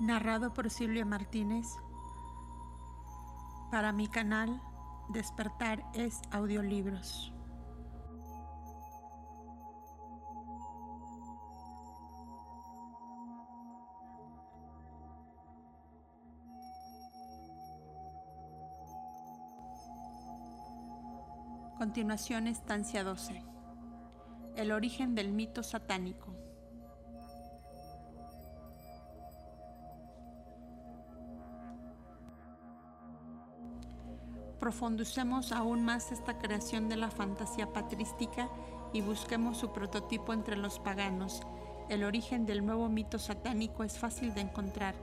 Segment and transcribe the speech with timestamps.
[0.00, 1.66] Narrado por Silvia Martínez.
[3.70, 4.62] Para mi canal
[5.10, 7.34] Despertar es Audiolibros.
[21.76, 23.44] Continuación estancia 12.
[24.56, 26.49] El origen del mito satánico.
[34.60, 38.50] Profundicemos aún más esta creación de la fantasía patrística
[38.92, 41.40] y busquemos su prototipo entre los paganos.
[41.88, 44.94] El origen del nuevo mito satánico es fácil de encontrar.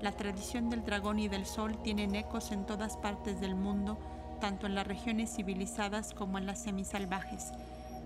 [0.00, 3.98] La tradición del dragón y del sol tienen ecos en todas partes del mundo,
[4.40, 7.52] tanto en las regiones civilizadas como en las semisalvajes.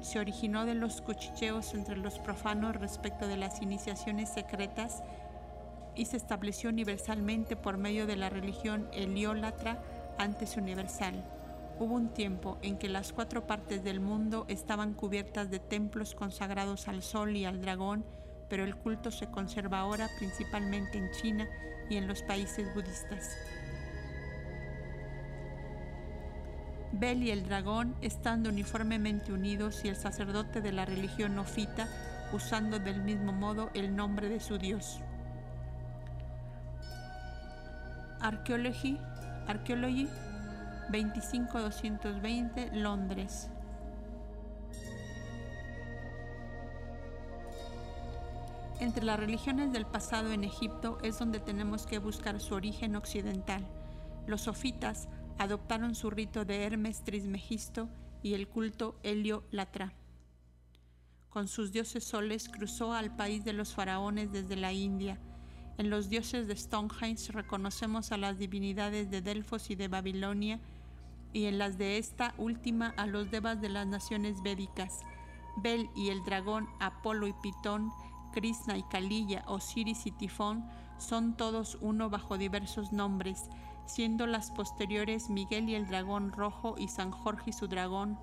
[0.01, 5.05] Se originó de los cuchicheos entre los profanos respecto de las iniciaciones secretas
[5.95, 9.81] y se estableció universalmente por medio de la religión heliólatra
[10.19, 11.25] antes universal.
[11.79, 16.89] Hubo un tiempo en que las cuatro partes del mundo estaban cubiertas de templos consagrados
[16.89, 18.05] al sol y al dragón,
[18.49, 21.49] pero el culto se conserva ahora principalmente en China
[21.91, 23.37] y en los países budistas.
[26.93, 31.89] Bel y el dragón estando uniformemente unidos y el sacerdote de la religión nofita
[32.33, 35.01] usando del mismo modo el nombre de su dios.
[38.21, 38.99] Archaeology
[39.47, 40.09] Archaeology
[40.91, 43.49] 25220 Londres.
[48.81, 53.67] Entre las religiones del pasado en Egipto es donde tenemos que buscar su origen occidental.
[54.27, 55.09] Los sofitas
[55.39, 57.89] adoptaron su rito de Hermes Trismegisto
[58.23, 59.95] y el culto Helio Latra.
[61.31, 65.19] Con sus dioses soles cruzó al país de los faraones desde la India,
[65.79, 70.59] en los dioses de Stonehenge reconocemos a las divinidades de Delfos y de Babilonia,
[71.33, 75.01] y en las de esta última a los devas de las naciones védicas.
[75.59, 77.91] Bel y el dragón, Apolo y Pitón,
[78.33, 80.65] Krishna y Kalilla, Osiris y Tifón
[80.99, 83.51] son todos uno bajo diversos nombres,
[83.87, 88.19] siendo las posteriores Miguel y el dragón rojo y San Jorge y su dragón.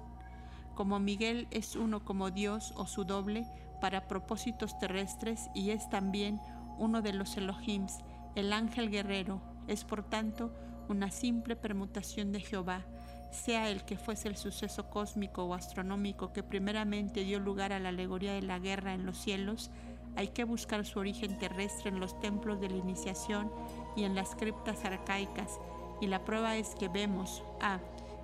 [0.76, 3.46] Como Miguel es uno como Dios o su doble
[3.80, 6.40] para propósitos terrestres y es también
[6.78, 8.00] uno de los Elohims,
[8.36, 10.52] el ángel guerrero, es por tanto
[10.90, 12.86] una simple permutación de Jehová,
[13.32, 17.90] sea el que fuese el suceso cósmico o astronómico que primeramente dio lugar a la
[17.90, 19.72] alegoría de la guerra en los cielos,
[20.16, 23.52] hay que buscar su origen terrestre en los templos de la iniciación
[23.96, 25.60] y en las criptas arcaicas,
[26.02, 27.80] y la prueba es que vemos a.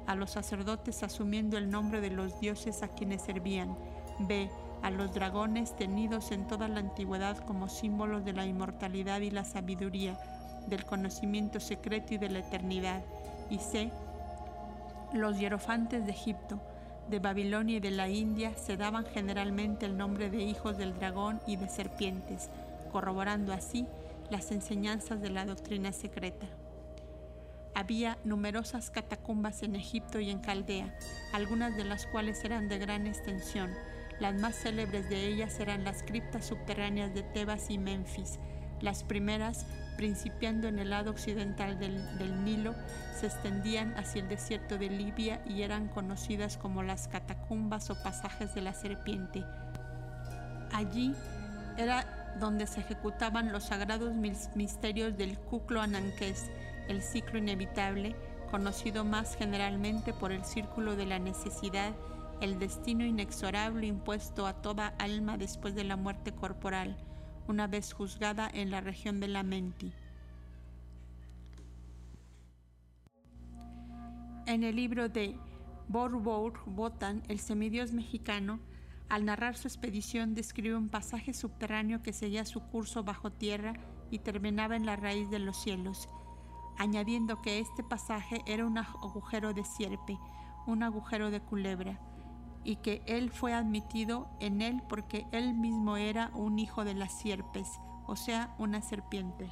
[0.06, 3.78] a los sacerdotes asumiendo el nombre de los dioses a quienes servían,
[4.20, 4.50] b
[4.82, 9.44] a los dragones tenidos en toda la antigüedad como símbolos de la inmortalidad y la
[9.44, 10.18] sabiduría,
[10.68, 13.04] del conocimiento secreto y de la eternidad.
[13.50, 13.92] Y C.
[15.14, 16.60] Los hierofantes de Egipto,
[17.10, 21.42] de Babilonia y de la India se daban generalmente el nombre de hijos del dragón
[21.48, 22.50] y de serpientes,
[22.92, 23.88] corroborando así
[24.30, 26.46] las enseñanzas de la doctrina secreta.
[27.74, 30.94] Había numerosas catacumbas en Egipto y en Caldea,
[31.34, 33.72] algunas de las cuales eran de gran extensión,
[34.20, 38.40] las más célebres de ellas eran las criptas subterráneas de Tebas y Memphis.
[38.82, 39.66] Las primeras,
[39.98, 42.76] principiando en el lado occidental del, Nilo,
[43.18, 48.54] se extendían hacia el desierto de Libia y eran conocidas como las catacumbas o pasajes
[48.56, 49.44] de la serpiente.
[50.72, 51.14] Allí
[51.78, 54.14] era donde se ejecutaban los sagrados
[54.56, 56.50] misterios del Kuklo Ananques,
[56.88, 58.16] el ciclo inevitable,
[58.52, 61.94] conocido más generalmente por el círculo de la necesidad
[62.42, 66.98] el destino inexorable impuesto a toda alma después de la muerte corporal,
[67.48, 69.92] una vez juzgada en la región de la Menti.
[74.46, 75.36] En el libro de
[75.90, 78.60] Borbour Botan, el semidios mexicano,
[79.10, 83.74] al narrar su expedición describe un pasaje subterráneo que seguía su curso bajo tierra
[84.12, 86.10] y terminaba en la raíz de los cielos,
[86.78, 90.18] añadiendo que este pasaje era un agujero de sierpe,
[90.66, 92.00] un agujero de culebra,
[92.70, 97.12] y que él fue admitido en él porque él mismo era un hijo de las
[97.18, 97.68] sierpes,
[98.06, 99.50] o sea, una serpiente.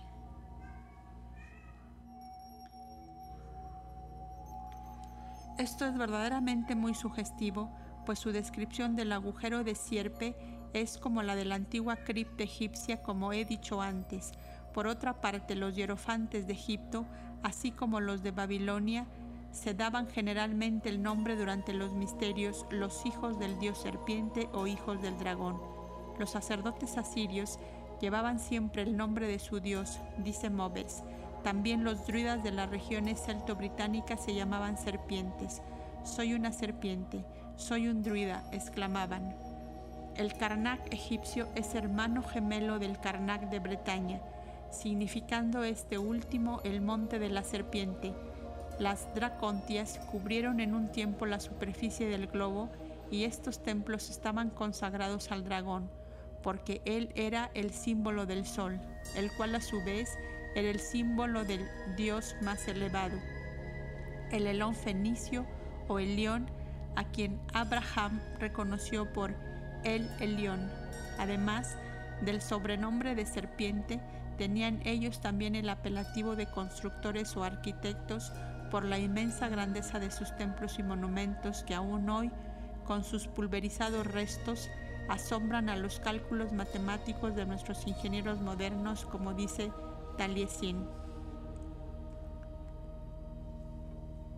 [5.57, 7.71] Esto es verdaderamente muy sugestivo,
[8.05, 10.35] pues su descripción del agujero de sierpe
[10.73, 14.31] es como la de la antigua cripta egipcia, como he dicho antes.
[14.75, 17.07] Por otra parte, los hierofantes de Egipto,
[17.41, 19.07] así como los de Babilonia,
[19.57, 25.01] se daban generalmente el nombre durante los misterios los hijos del dios serpiente o hijos
[25.01, 25.59] del dragón.
[26.19, 27.59] Los sacerdotes asirios
[27.99, 31.03] Llevaban siempre el nombre de su dios, dice Moves.
[31.43, 35.61] También los druidas de las regiones celto-británicas se llamaban serpientes.
[36.03, 37.25] Soy una serpiente,
[37.55, 39.35] soy un druida, exclamaban.
[40.15, 44.21] El Karnak egipcio es hermano gemelo del Karnak de Bretaña,
[44.71, 48.13] significando este último el monte de la serpiente.
[48.79, 52.69] Las dracontias cubrieron en un tiempo la superficie del globo
[53.09, 55.89] y estos templos estaban consagrados al dragón,
[56.43, 58.79] porque él era el símbolo del sol,
[59.15, 60.15] el cual a su vez
[60.55, 63.17] era el símbolo del dios más elevado.
[64.31, 65.45] El elón fenicio
[65.87, 66.47] o el león
[66.95, 69.33] a quien Abraham reconoció por
[69.83, 70.69] el Elión.
[71.17, 71.77] Además
[72.21, 73.99] del sobrenombre de serpiente,
[74.37, 78.31] tenían ellos también el apelativo de constructores o arquitectos
[78.69, 82.31] por la inmensa grandeza de sus templos y monumentos que aún hoy,
[82.85, 84.69] con sus pulverizados restos,
[85.09, 89.71] asombran a los cálculos matemáticos de nuestros ingenieros modernos, como dice
[90.17, 90.85] Taliesin.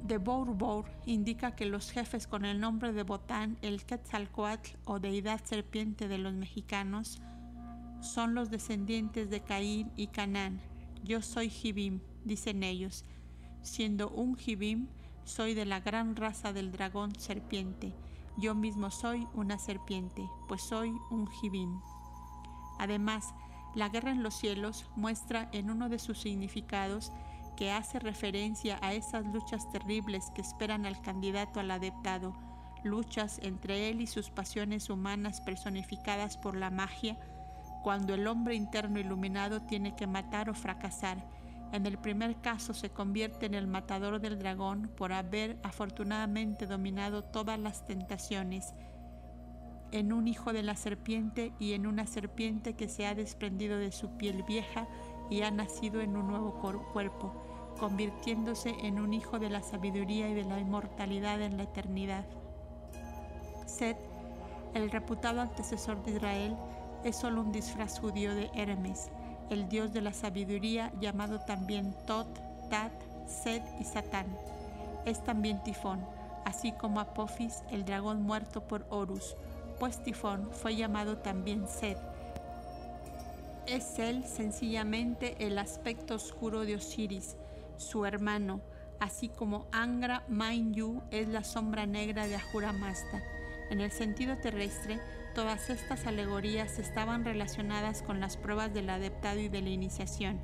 [0.03, 5.39] De Bourbourg indica que los jefes con el nombre de Botán, el Quetzalcoatl o deidad
[5.43, 7.21] serpiente de los mexicanos,
[8.01, 10.61] son los descendientes de Caín y Canán.
[11.03, 13.03] Yo soy Jibim, dicen ellos.
[13.61, 14.87] Siendo un Jibim,
[15.25, 17.93] soy de la gran raza del dragón serpiente.
[18.37, 21.79] Yo mismo soy una serpiente, pues soy un Jibim.
[22.79, 23.33] Además,
[23.75, 27.11] la guerra en los cielos muestra en uno de sus significados
[27.55, 32.33] que hace referencia a esas luchas terribles que esperan al candidato al adeptado,
[32.83, 37.19] luchas entre él y sus pasiones humanas personificadas por la magia,
[37.83, 41.23] cuando el hombre interno iluminado tiene que matar o fracasar.
[41.71, 47.23] En el primer caso se convierte en el matador del dragón por haber afortunadamente dominado
[47.23, 48.73] todas las tentaciones,
[49.91, 53.91] en un hijo de la serpiente y en una serpiente que se ha desprendido de
[53.91, 54.87] su piel vieja
[55.29, 57.49] y ha nacido en un nuevo cuerpo
[57.79, 62.25] convirtiéndose en un hijo de la sabiduría y de la inmortalidad en la eternidad.
[63.65, 63.97] Set,
[64.73, 66.57] el reputado antecesor de Israel,
[67.03, 69.09] es solo un disfraz judío de Hermes,
[69.49, 72.27] el dios de la sabiduría llamado también Tot,
[72.69, 72.91] Tat,
[73.27, 74.27] Set y Satán.
[75.05, 76.05] Es también Tifón,
[76.45, 79.35] así como Apophis, el dragón muerto por Horus,
[79.79, 81.97] pues Tifón fue llamado también Set.
[83.65, 87.35] Es él sencillamente el aspecto oscuro de Osiris,
[87.77, 88.61] su hermano,
[88.99, 93.23] así como Angra Mainyu es la sombra negra de Ahura Mazda.
[93.69, 94.99] En el sentido terrestre,
[95.33, 100.39] todas estas alegorías estaban relacionadas con las pruebas del adeptado y de la iniciación.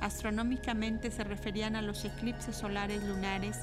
[0.00, 3.58] Astronómicamente se referían a los eclipses solares lunares,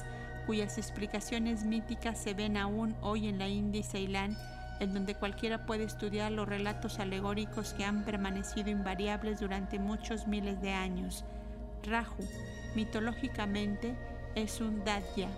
[0.46, 4.36] cuyas explicaciones míticas se ven aún hoy en la India y Ceilán,
[4.80, 10.60] en donde cualquiera puede estudiar los relatos alegóricos que han permanecido invariables durante muchos miles
[10.60, 11.24] de años.
[11.82, 12.22] Raju,
[12.74, 13.94] Mitológicamente
[14.34, 15.28] es un Datya,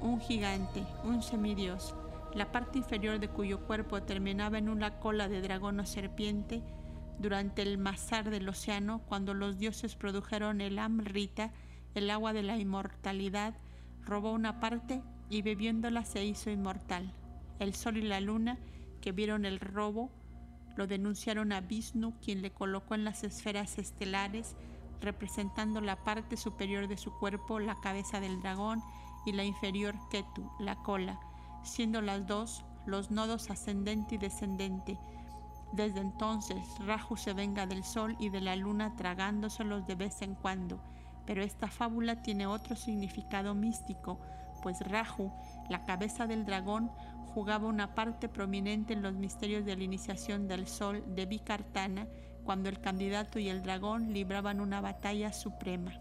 [0.00, 1.94] un gigante, un semidios,
[2.34, 6.62] la parte inferior de cuyo cuerpo terminaba en una cola de dragón o serpiente,
[7.18, 11.52] durante el masar del océano, cuando los dioses produjeron el Amrita,
[11.94, 13.54] el agua de la inmortalidad,
[14.04, 17.12] robó una parte y bebiéndola se hizo inmortal.
[17.60, 18.58] El sol y la luna,
[19.00, 20.10] que vieron el robo,
[20.76, 24.56] lo denunciaron a Vishnu, quien le colocó en las esferas estelares
[25.00, 28.82] representando la parte superior de su cuerpo, la cabeza del dragón,
[29.26, 31.18] y la inferior Ketu, la cola,
[31.64, 34.98] siendo las dos los nodos ascendente y descendente.
[35.72, 40.34] Desde entonces, Raju se venga del sol y de la luna tragándoselos de vez en
[40.34, 40.80] cuando,
[41.26, 44.20] pero esta fábula tiene otro significado místico,
[44.62, 45.32] pues Raju,
[45.68, 46.90] la cabeza del dragón,
[47.34, 52.06] jugaba una parte prominente en los misterios de la iniciación del sol de Vikartana,
[52.44, 55.92] cuando el candidato y el dragón libraban una batalla suprema.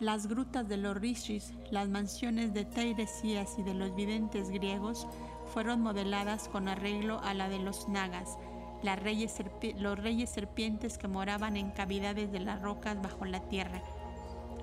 [0.00, 5.08] Las grutas de los rishis, las mansiones de Teiresías y de los videntes griegos
[5.52, 8.38] fueron modeladas con arreglo a la de los nagas,
[8.84, 13.82] los reyes serpientes que moraban en cavidades de las rocas bajo la tierra.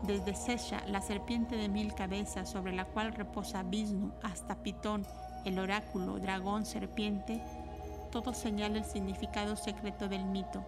[0.04, 5.06] Desde Sesha, la serpiente de mil cabezas sobre la cual reposa Vishnu, hasta Pitón,
[5.44, 7.42] el oráculo, dragón, serpiente,
[8.10, 10.64] todo señala el significado secreto del mito.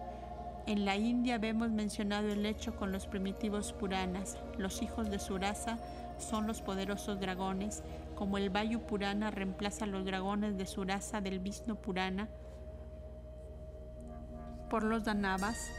[0.68, 4.36] En la India vemos mencionado el hecho con los primitivos Puranas.
[4.58, 5.78] Los hijos de Surasa
[6.18, 7.82] son los poderosos dragones,
[8.14, 12.28] como el Vayu Purana reemplaza a los dragones de Surasa del Vishnu Purana
[14.68, 15.70] por los Danavas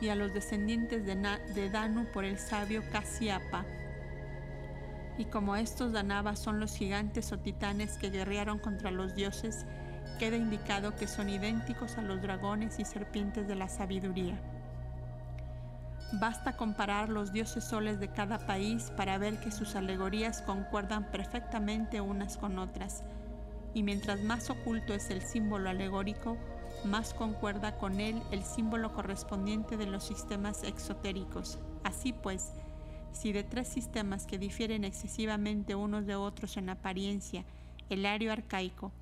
[0.00, 1.16] y a los descendientes de,
[1.54, 3.66] de Danu por el sabio Kasyapa.
[5.18, 9.66] Y como estos Danavas son los gigantes o titanes que guerrearon contra los dioses,
[10.20, 14.38] queda indicado que son idénticos a los dragones y serpientes de la sabiduría.
[16.20, 22.02] Basta comparar los dioses soles de cada país para ver que sus alegorías concuerdan perfectamente
[22.02, 23.02] unas con otras,
[23.72, 26.36] y mientras más oculto es el símbolo alegórico,
[26.84, 31.58] más concuerda con él el símbolo correspondiente de los sistemas exotéricos.
[31.82, 32.52] Así pues,
[33.12, 37.46] si de tres sistemas que difieren excesivamente unos de otros en apariencia,
[37.88, 38.92] el ario arcaico,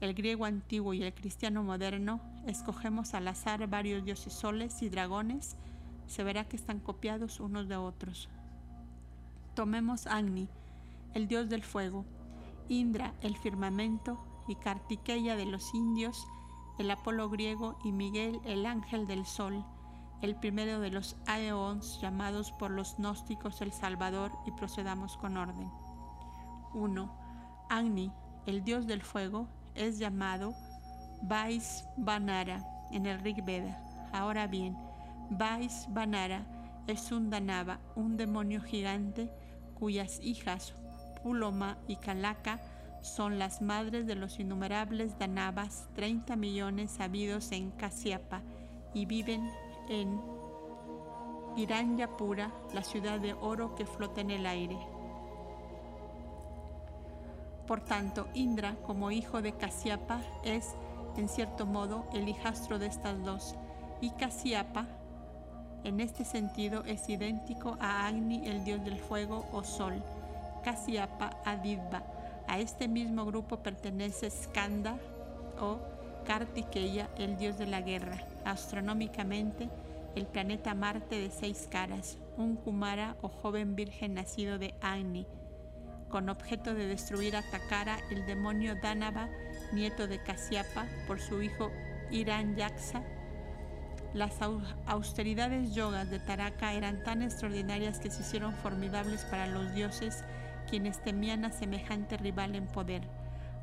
[0.00, 5.56] el griego antiguo y el cristiano moderno, escogemos al azar varios dioses soles y dragones,
[6.06, 8.28] se verá que están copiados unos de otros.
[9.54, 10.48] Tomemos Agni,
[11.14, 12.04] el dios del fuego,
[12.68, 16.26] Indra, el firmamento, y Kartikeya de los indios,
[16.78, 19.64] el Apolo griego, y Miguel, el ángel del sol,
[20.22, 25.70] el primero de los Aeons llamados por los gnósticos el Salvador, y procedamos con orden.
[26.74, 27.12] 1.
[27.68, 28.12] Agni,
[28.46, 29.48] el dios del fuego,
[29.80, 30.54] es llamado
[31.22, 33.82] Vais Vanara en el Rig Veda.
[34.12, 34.76] Ahora bien,
[35.30, 36.44] Vais Vanara
[36.86, 39.30] es un Danava, un demonio gigante
[39.78, 40.74] cuyas hijas
[41.22, 42.60] Puloma y Kalaka
[43.00, 48.42] son las madres de los innumerables Danavas, 30 millones habidos en Kasiapa
[48.92, 49.50] y viven
[49.88, 50.20] en
[51.56, 54.78] Iranyapura, la ciudad de oro que flota en el aire.
[57.70, 60.74] Por tanto, Indra, como hijo de Kasiapa, es,
[61.16, 63.54] en cierto modo, el hijastro de estas dos,
[64.00, 64.88] y Kasiapa,
[65.84, 70.02] en este sentido es idéntico a Agni, el dios del fuego o sol,
[70.64, 72.02] Kasiapa Adidva.
[72.48, 74.98] A este mismo grupo pertenece Skanda
[75.60, 75.78] o
[76.26, 78.18] Kartikeya, el dios de la guerra.
[78.44, 79.70] Astronómicamente,
[80.16, 85.24] el planeta Marte de seis caras, un Kumara o joven virgen nacido de Agni,
[86.10, 89.28] con objeto de destruir a Takara, el demonio Danava,
[89.72, 91.70] nieto de Kasiapa, por su hijo
[92.10, 93.02] Iranyaksa,
[94.12, 94.38] las
[94.86, 100.24] austeridades yogas de Taraka eran tan extraordinarias que se hicieron formidables para los dioses,
[100.68, 103.02] quienes temían a semejante rival en poder,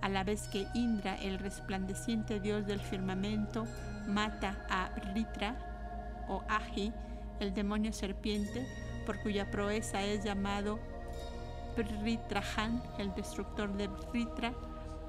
[0.01, 3.65] a la vez que Indra, el resplandeciente dios del firmamento,
[4.07, 6.93] mata a Ritra o Aji,
[7.41, 8.65] el demonio serpiente,
[9.05, 10.79] por cuya proeza es llamado
[11.83, 14.53] Ritrahan, el destructor de Ritra,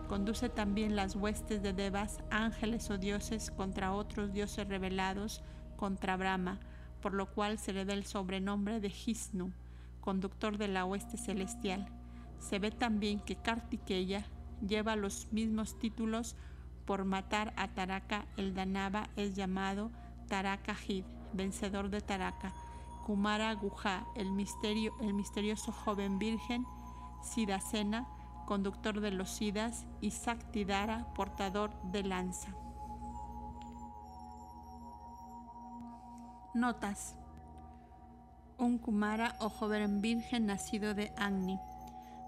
[0.08, 5.42] Conduce también las huestes de Devas, ángeles o dioses, contra otros dioses revelados,
[5.76, 6.58] contra Brahma,
[7.02, 9.52] por lo cual se le da el sobrenombre de Hisnu,
[10.00, 11.86] conductor de la hueste celestial.
[12.38, 14.24] Se ve también que Kartikeya
[14.66, 16.36] lleva los mismos títulos
[16.86, 19.90] por matar a Taraka el Danava es llamado
[20.26, 22.54] Taraka Hid, vencedor de Taraka.
[23.08, 26.66] Kumara Guha, el, misterio, el misterioso joven virgen,
[27.22, 28.06] Siddhasena,
[28.44, 32.50] conductor de los Sidas, y Saktidara, portador de lanza.
[36.52, 37.16] Notas.
[38.58, 41.58] Un Kumara o joven virgen nacido de Agni.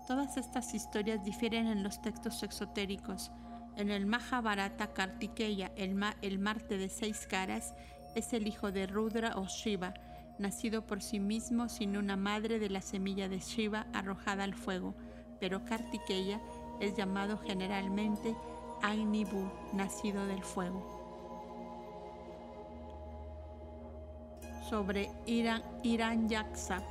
[0.06, 3.30] Todas estas historias difieren en los textos exotéricos.
[3.76, 7.74] En el Mahabharata Kartikeya, el, el Marte de seis caras,
[8.14, 9.92] es el hijo de Rudra o Shiva,
[10.40, 14.94] nacido por sí mismo sin una madre de la semilla de Shiva arrojada al fuego
[15.40, 16.38] pero Kartikeya
[16.78, 18.36] es llamado generalmente
[18.82, 20.98] Agnibu, nacido del fuego.
[24.68, 26.82] Sobre Iran, Iran Yaksa.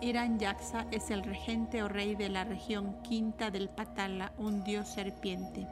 [0.00, 4.86] Iran Yaksa es el regente o rey de la región quinta del Patala, un dios
[4.88, 5.66] serpiente.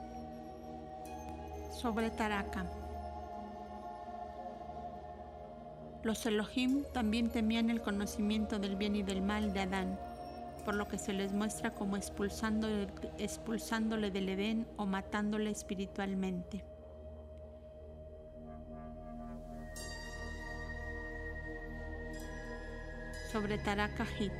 [1.70, 2.83] Sobre Taraka.
[6.04, 9.98] Los Elohim también temían el conocimiento del bien y del mal de Adán
[10.64, 12.86] por lo que se les muestra como expulsándole,
[14.10, 16.64] del Edén o matándole espiritualmente.
[23.30, 24.32] Sobre Taraka Hit.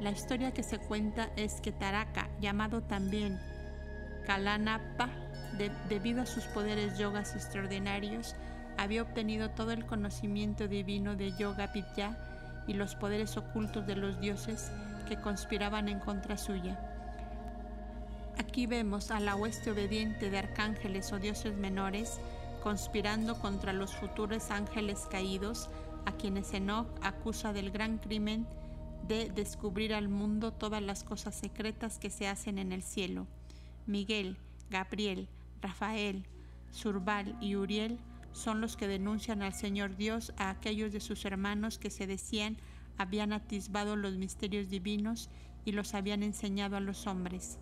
[0.00, 3.40] La historia que se cuenta es que Taraka, llamado también
[4.26, 5.08] Kalanapa,
[5.88, 8.36] debido a sus poderes yogas extraordinarios,
[8.78, 12.16] había obtenido todo el conocimiento divino de Yoga Vidya
[12.66, 14.70] y los poderes ocultos de los dioses
[15.08, 16.78] que conspiraban en contra suya.
[18.38, 22.20] Aquí vemos a la hueste obediente de arcángeles o dioses menores
[22.62, 25.70] conspirando contra los futuros ángeles caídos,
[26.04, 28.46] a quienes Enoch acusa del gran crimen
[29.06, 33.28] de descubrir al mundo todas las cosas secretas que se hacen en el cielo.
[33.86, 34.36] Miguel,
[34.68, 35.28] Gabriel,
[35.62, 36.26] Rafael,
[36.72, 38.00] Surbal y Uriel
[38.36, 42.58] son los que denuncian al Señor Dios a aquellos de sus hermanos que se decían
[42.98, 45.30] habían atisbado los misterios divinos
[45.64, 47.58] y los habían enseñado a los hombres.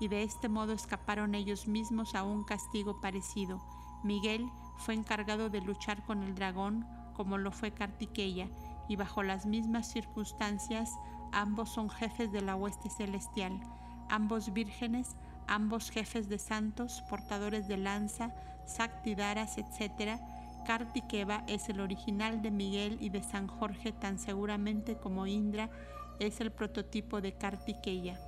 [0.00, 3.60] y de este modo escaparon ellos mismos a un castigo parecido.
[4.02, 8.48] Miguel fue encargado de luchar con el dragón, como lo fue Cartiqueya,
[8.88, 10.90] y bajo las mismas circunstancias
[11.32, 13.60] ambos son jefes de la hueste celestial,
[14.08, 18.34] ambos vírgenes, ambos jefes de santos, portadores de lanza,
[18.70, 20.20] sactidaras, etc.
[20.66, 25.70] Kartikeva es el original de Miguel y de San Jorge tan seguramente como Indra
[26.18, 28.18] es el prototipo de Kartikeya.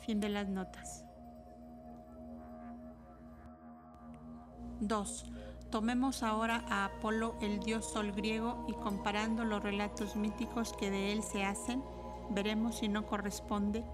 [0.00, 1.04] Fin de las notas.
[4.80, 5.26] 2.
[5.70, 11.12] Tomemos ahora a Apolo, el dios sol griego, y comparando los relatos míticos que de
[11.12, 11.82] él se hacen,
[12.30, 13.84] veremos si no corresponde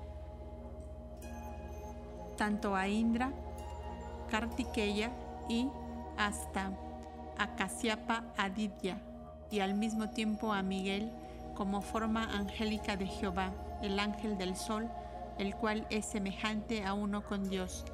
[2.37, 3.33] tanto a Indra,
[4.31, 5.11] Kartikeya
[5.49, 5.69] y
[6.17, 6.71] hasta
[7.39, 8.25] a Casiapa
[9.51, 11.11] y al mismo tiempo a Miguel
[11.55, 13.53] como forma angélica de Jehová,
[13.83, 14.89] el ángel del sol,
[15.39, 17.85] el cual es semejante a uno con Dios.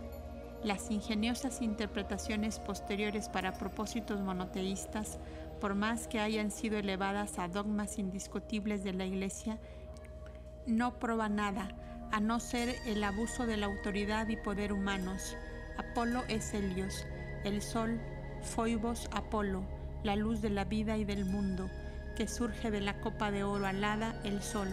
[0.65, 5.19] Las ingeniosas interpretaciones posteriores para propósitos monoteístas,
[5.61, 9.59] por más que hayan sido elevadas a dogmas indiscutibles de la Iglesia,
[10.67, 11.69] no prueba nada,
[12.13, 15.37] a no ser el abuso de la autoridad y poder humanos.
[15.79, 17.07] Apolo es Helios,
[17.45, 18.01] el sol,
[18.43, 19.63] Foibos Apolo,
[20.03, 21.71] la luz de la vida y del mundo,
[22.17, 24.69] que surge de la copa de oro alada, el sol.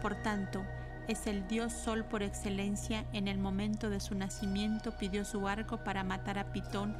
[0.00, 0.62] Por tanto,
[1.08, 3.04] es el dios sol por excelencia.
[3.12, 6.96] En el momento de su nacimiento pidió su arco para matar a Pitón,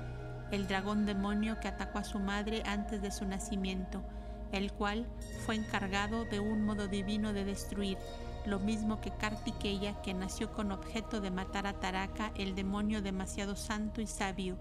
[0.50, 4.02] el dragón demonio que atacó a su madre antes de su nacimiento,
[4.50, 5.06] el cual
[5.46, 7.96] fue encargado de un modo divino de destruir,
[8.44, 13.54] lo mismo que Kartikeya, que nació con objeto de matar a Taraka, el demonio demasiado
[13.54, 14.58] santo y sabio.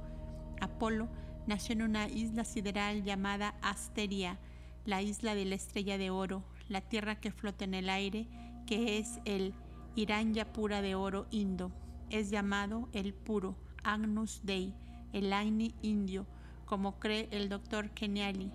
[0.62, 1.10] Apolo
[1.47, 4.39] nació en una isla sideral llamada Asteria,
[4.86, 8.28] la isla de la estrella de oro, la tierra que flota en el aire,
[8.65, 9.54] que es el
[9.95, 11.71] Iranya pura de oro indo.
[12.10, 14.74] Es llamado el puro, Agnus Dei,
[15.12, 16.26] el Agni indio,
[16.65, 18.52] como cree el doctor Kenyali,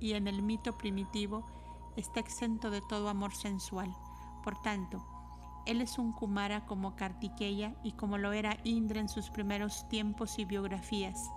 [0.00, 1.46] y en el mito primitivo
[1.96, 3.94] está exento de todo amor sensual.
[4.44, 5.04] Por tanto,
[5.68, 10.38] él es un Kumara como Kartikeya y como lo era Indra en sus primeros tiempos
[10.38, 11.30] y biografías.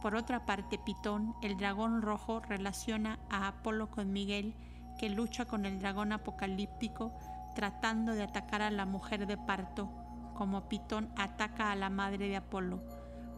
[0.00, 4.54] Por otra parte, Pitón, el dragón rojo, relaciona a Apolo con Miguel,
[4.98, 7.12] que lucha con el dragón apocalíptico
[7.54, 9.90] tratando de atacar a la mujer de parto,
[10.34, 12.82] como Pitón ataca a la madre de Apolo.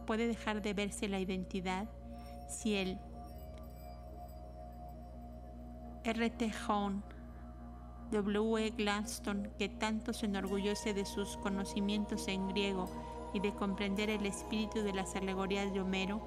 [0.07, 1.89] ¿Puede dejar de verse la identidad?
[2.47, 2.99] Si el
[6.05, 6.51] R.T.
[6.67, 7.01] Hone
[8.11, 8.57] W.
[8.57, 8.69] E.
[8.71, 12.89] Gladstone, que tanto se enorgullece de sus conocimientos en griego
[13.33, 16.21] y de comprender el espíritu de las alegorías de Homero,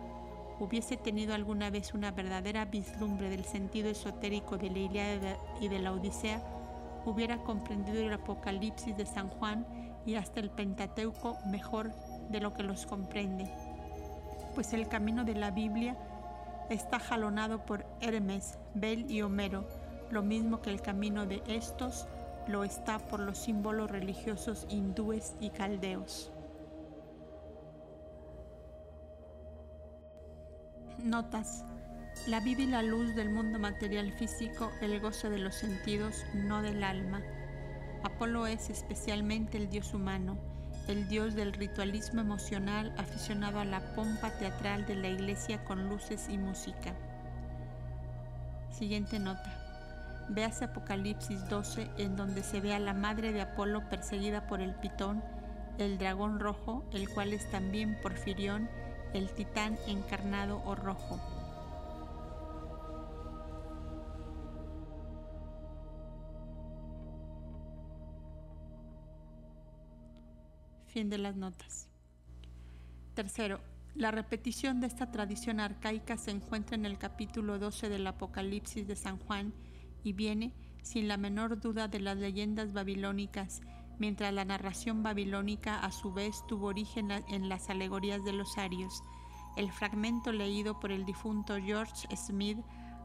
[0.60, 5.80] hubiese tenido alguna vez una verdadera vislumbre del sentido esotérico de la Ilíada y de
[5.80, 6.40] la Odisea,
[7.04, 9.66] hubiera comprendido el Apocalipsis de San Juan
[10.06, 11.92] y hasta el Pentateuco mejor
[12.30, 13.52] de lo que los comprende,
[14.54, 15.96] pues el camino de la Biblia
[16.70, 19.66] está jalonado por Hermes, Bel y Homero,
[20.12, 22.06] lo mismo que el camino de estos
[22.46, 26.30] lo está por los símbolos religiosos hindúes y caldeos.
[30.98, 31.64] Notas.
[32.28, 36.60] La vida y la luz del mundo material físico, el goce de los sentidos, no
[36.60, 37.22] del alma.
[38.04, 40.36] Apolo es especialmente el dios humano,
[40.88, 46.28] el dios del ritualismo emocional aficionado a la pompa teatral de la iglesia con luces
[46.28, 46.94] y música.
[48.70, 49.61] Siguiente nota.
[50.28, 54.74] Véase Apocalipsis 12, en donde se ve a la madre de Apolo perseguida por el
[54.74, 55.22] pitón,
[55.78, 58.68] el dragón rojo, el cual es también Porfirión,
[59.14, 61.20] el titán encarnado o rojo.
[70.86, 71.88] Fin de las notas.
[73.14, 73.60] Tercero,
[73.94, 78.96] la repetición de esta tradición arcaica se encuentra en el capítulo 12 del Apocalipsis de
[78.96, 79.52] San Juan
[80.02, 83.60] y viene, sin la menor duda, de las leyendas babilónicas,
[83.98, 89.02] mientras la narración babilónica a su vez tuvo origen en las alegorías de los arios.
[89.56, 92.58] El fragmento leído por el difunto George Smith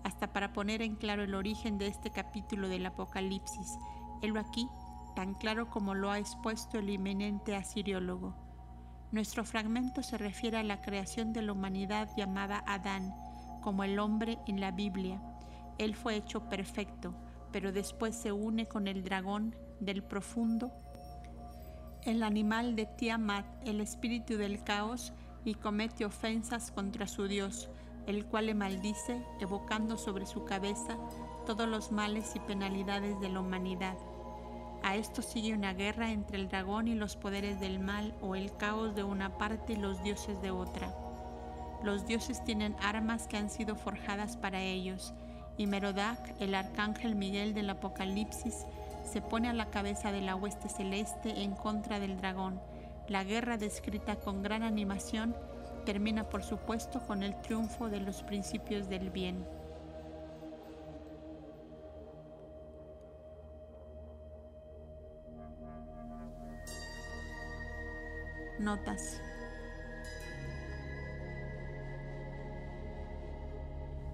[0.03, 3.77] hasta para poner en claro el origen de este capítulo del Apocalipsis,
[4.21, 4.67] helo aquí
[5.17, 8.35] tan claro como lo ha expuesto el eminente asiriólogo.
[9.11, 13.15] Nuestro fragmento se refiere a la creación de la humanidad llamada Adán,
[13.61, 15.19] como el hombre en la Biblia,
[15.77, 17.13] él fue hecho perfecto,
[17.51, 20.71] pero después se une con el dragón del profundo,
[22.03, 25.13] el animal de Tiamat, el espíritu del caos,
[25.43, 27.69] y comete ofensas contra su Dios,
[28.05, 30.97] el cual le maldice, evocando sobre su cabeza
[31.45, 33.97] todos los males y penalidades de la humanidad.
[34.83, 38.55] A esto sigue una guerra entre el dragón y los poderes del mal o el
[38.55, 40.93] caos de una parte y los dioses de otra.
[41.83, 45.13] Los dioses tienen armas que han sido forjadas para ellos,
[45.57, 48.65] y Merodach, el arcángel Miguel del Apocalipsis,
[49.03, 52.61] se pone a la cabeza de la hueste celeste en contra del dragón.
[53.07, 55.35] La guerra descrita con gran animación
[55.85, 59.45] termina por supuesto con el triunfo de los principios del bien.
[68.59, 69.21] Notas.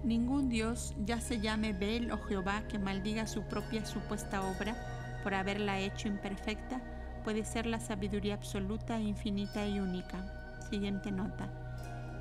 [0.04, 4.76] Ningún Dios, ya se llame Bel o Jehová, que maldiga su propia supuesta obra
[5.22, 6.82] por haberla hecho imperfecta,
[7.24, 10.60] puede ser la sabiduría absoluta, infinita y única.
[10.68, 11.48] Siguiente nota.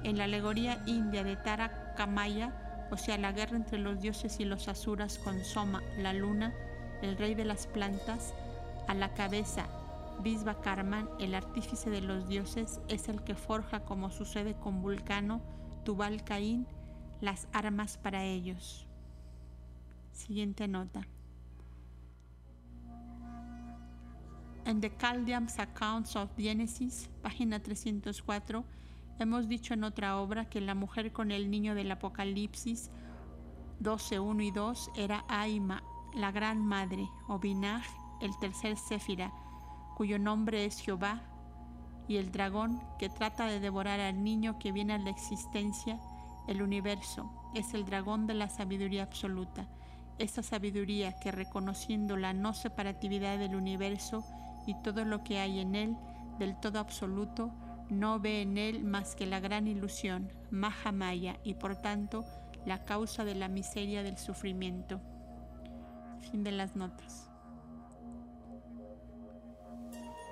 [0.03, 4.45] En la alegoría india de Tara Kamaya, o sea, la guerra entre los dioses y
[4.45, 6.53] los asuras con Soma, la luna,
[7.01, 8.33] el rey de las plantas,
[8.87, 9.67] a la cabeza
[10.63, 15.41] Karman, el artífice de los dioses, es el que forja, como sucede con Vulcano,
[15.83, 16.65] Tubal Caín,
[17.23, 18.85] las armas para ellos.
[20.11, 21.07] Siguiente nota.
[24.65, 28.65] En The Chaldeans Accounts of Genesis, página 304,
[29.19, 32.91] hemos dicho en otra obra que la mujer con el niño del Apocalipsis
[33.79, 35.81] 12, 1 y 2 era Aima,
[36.13, 37.85] la gran madre, o Binaj,
[38.21, 39.31] el tercer Séfira,
[39.95, 41.21] cuyo nombre es Jehová,
[42.05, 45.99] y el dragón que trata de devorar al niño que viene a la existencia,
[46.47, 49.67] el universo, es el dragón de la sabiduría absoluta,
[50.19, 54.23] esa sabiduría que reconociendo la no separatividad del universo
[54.67, 55.97] y todo lo que hay en él,
[56.39, 57.51] del todo absoluto,
[57.89, 62.25] no ve en él más que la gran ilusión, Mahamaya, y por tanto
[62.65, 65.01] la causa de la miseria del sufrimiento.
[66.31, 67.29] Fin de las notas.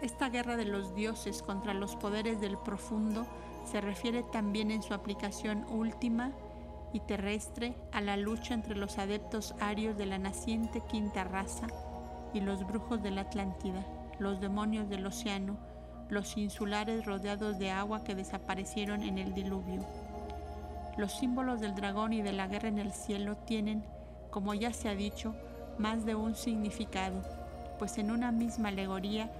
[0.01, 3.27] Esta guerra de los dioses contra los poderes del profundo
[3.63, 6.31] se refiere también en su aplicación última
[6.93, 11.67] y terrestre a la lucha entre los adeptos arios de la naciente quinta raza
[12.33, 13.85] y los brujos de la Atlántida,
[14.19, 15.57] los demonios del océano,
[16.09, 19.85] los insulares rodeados de agua que desaparecieron en el diluvio.
[20.97, 23.83] Los símbolos del dragón y de la guerra en el cielo tienen,
[24.29, 25.33] como ya se ha dicho,
[25.77, 27.21] más de un significado,
[27.79, 29.31] pues en una misma alegoría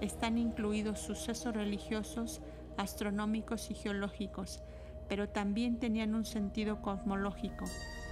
[0.00, 2.40] están incluidos sucesos religiosos,
[2.80, 4.62] astronómicos y geológicos,
[5.08, 7.64] pero también tenían un sentido cosmológico.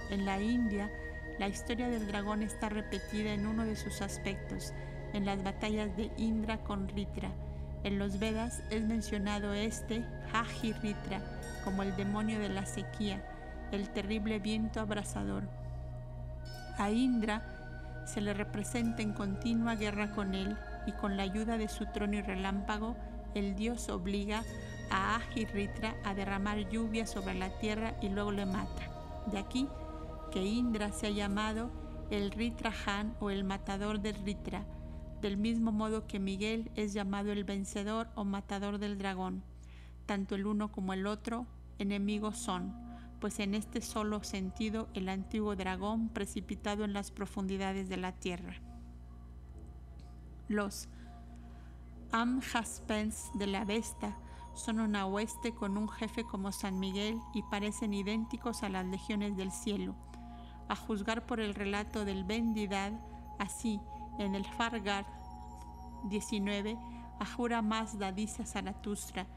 [0.09, 0.89] En la India,
[1.39, 4.73] la historia del dragón está repetida en uno de sus aspectos,
[5.13, 7.31] en las batallas de Indra con Ritra.
[7.83, 11.21] En los Vedas es mencionado este, Haji Ritra,
[11.63, 13.23] como el demonio de la sequía,
[13.71, 15.43] el terrible viento abrasador.
[16.77, 21.67] A Indra se le representa en continua guerra con él y con la ayuda de
[21.67, 22.97] su trono y relámpago,
[23.35, 24.43] el dios obliga
[24.89, 29.23] a Ahirritra a derramar lluvia sobre la tierra y luego le mata.
[29.31, 29.67] De aquí
[30.31, 31.71] que Indra se ha llamado
[32.09, 34.65] el Ritrahan o el matador del Ritra,
[35.21, 39.43] del mismo modo que Miguel es llamado el vencedor o matador del dragón.
[40.05, 41.45] Tanto el uno como el otro
[41.77, 42.73] enemigos son,
[43.19, 48.55] pues en este solo sentido el antiguo dragón precipitado en las profundidades de la tierra.
[50.47, 50.87] Los
[52.11, 54.17] Amhaspens de la Vesta
[54.55, 59.37] son una hueste con un jefe como San Miguel y parecen idénticos a las legiones
[59.37, 59.95] del cielo.
[60.67, 62.93] A juzgar por el relato del Bendidad,
[63.37, 63.79] así
[64.17, 65.05] en el Fargar
[66.05, 66.77] 19,
[67.19, 69.27] Ajura Mazda dice a Zaratustra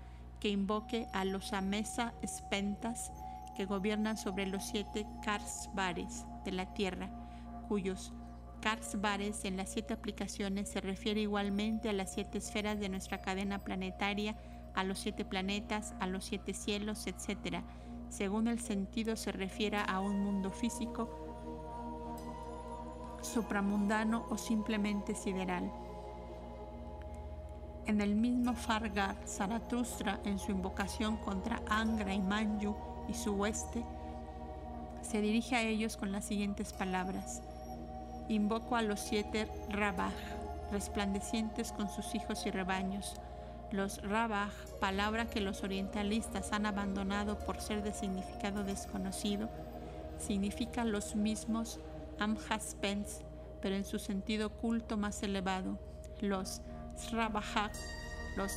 [0.40, 3.12] que invoque a los Amesa Espentas
[3.54, 7.10] que gobiernan sobre los siete Karsbares de la tierra,
[7.68, 8.14] cuyos
[8.62, 13.20] Kars Bares en las siete aplicaciones se refiere igualmente a las siete esferas de nuestra
[13.20, 14.36] cadena planetaria,
[14.74, 17.64] a los siete planetas, a los siete cielos, etc.
[18.08, 21.10] Según el sentido se refiere a un mundo físico,
[23.20, 25.68] supramundano o simplemente sideral.
[27.86, 32.76] En el mismo Fargar, Zaratustra, en su invocación contra Angra y Manju
[33.08, 33.84] y su hueste,
[35.00, 37.42] se dirige a ellos con las siguientes palabras.
[38.32, 40.14] Invoco a los siete Rabaj,
[40.70, 43.16] resplandecientes con sus hijos y rebaños.
[43.70, 49.50] Los Rabaj, palabra que los orientalistas han abandonado por ser de significado desconocido,
[50.18, 51.78] significa los mismos
[52.18, 53.20] Amhaspens,
[53.60, 55.78] pero en su sentido culto más elevado.
[56.22, 56.62] Los
[56.96, 57.74] Srabajak,
[58.38, 58.50] los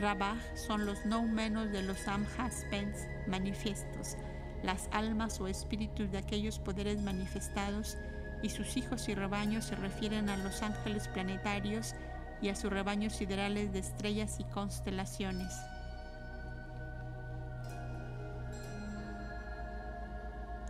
[0.00, 4.16] Rabaj son los no menos de los Amhaspens manifiestos,
[4.64, 7.96] las almas o espíritus de aquellos poderes manifestados
[8.42, 11.94] y sus hijos y rebaños se refieren a los ángeles planetarios
[12.40, 15.52] y a sus rebaños siderales de estrellas y constelaciones.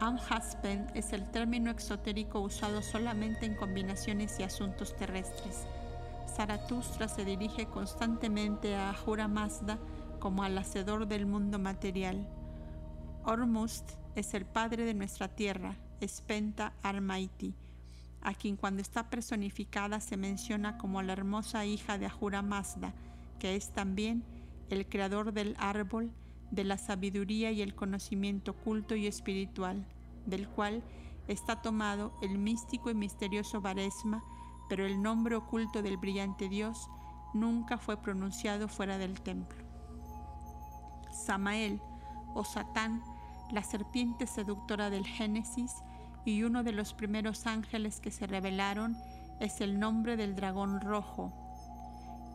[0.00, 5.66] Amhaspen es el término exotérico usado solamente en combinaciones y asuntos terrestres.
[6.36, 9.78] Zaratustra se dirige constantemente a Ahura Mazda
[10.20, 12.28] como al hacedor del mundo material.
[13.24, 17.54] Ormuzd es el padre de nuestra tierra, Spenta Armaiti,
[18.22, 22.94] a quien cuando está personificada se menciona como la hermosa hija de Ahura Mazda,
[23.38, 24.24] que es también
[24.70, 26.10] el creador del árbol,
[26.50, 29.86] de la sabiduría y el conocimiento culto y espiritual,
[30.26, 30.82] del cual
[31.26, 34.24] está tomado el místico y misterioso Varesma,
[34.68, 36.88] pero el nombre oculto del brillante Dios
[37.34, 39.58] nunca fue pronunciado fuera del templo.
[41.12, 41.80] Samael
[42.34, 43.02] o Satán,
[43.50, 45.72] la serpiente seductora del Génesis
[46.30, 48.96] y uno de los primeros ángeles que se revelaron,
[49.40, 51.32] es el nombre del dragón rojo.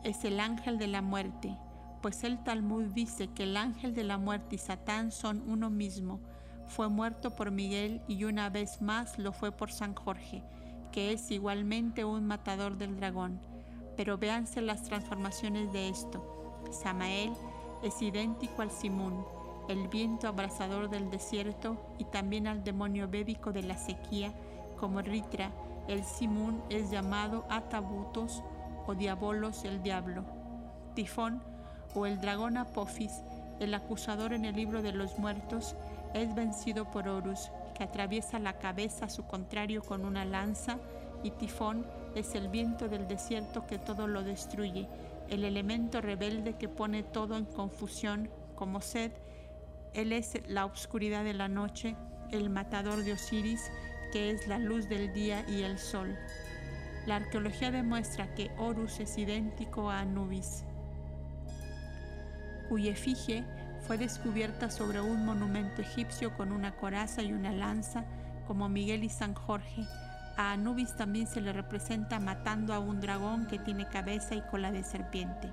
[0.04, 1.56] Es el ángel de la muerte,
[2.02, 6.20] pues el Talmud dice que el ángel de la muerte y Satán son uno mismo.
[6.66, 10.44] Fue muerto por Miguel y una vez más lo fue por San Jorge,
[10.92, 13.40] que es igualmente un matador del dragón.
[13.96, 16.62] Pero véanse las transformaciones de esto.
[16.72, 17.32] Samael
[17.84, 19.24] es idéntico al Simón,
[19.68, 24.34] el viento abrasador del desierto, y también al demonio bébico de la sequía,
[24.80, 25.52] como Ritra,
[25.88, 28.44] el Simón es llamado Atabutos
[28.86, 30.24] o Diabolos el diablo.
[30.96, 31.42] Tifón
[31.96, 33.22] o el dragón Apophis,
[33.60, 35.76] el acusador en el libro de los muertos,
[36.14, 40.78] es vencido por Horus, que atraviesa la cabeza a su contrario con una lanza,
[41.24, 44.88] y Tifón es el viento del desierto que todo lo destruye,
[45.30, 49.12] el elemento rebelde que pone todo en confusión, como sed,
[49.94, 51.96] él es la oscuridad de la noche,
[52.32, 53.72] el matador de Osiris,
[54.12, 56.18] que es la luz del día y el sol.
[57.06, 60.64] La arqueología demuestra que Horus es idéntico a Anubis,
[62.70, 63.44] cuya efigie
[63.82, 68.06] fue descubierta sobre un monumento egipcio con una coraza y una lanza,
[68.48, 69.86] como Miguel y San Jorge.
[70.38, 74.72] A Anubis también se le representa matando a un dragón que tiene cabeza y cola
[74.72, 75.52] de serpiente.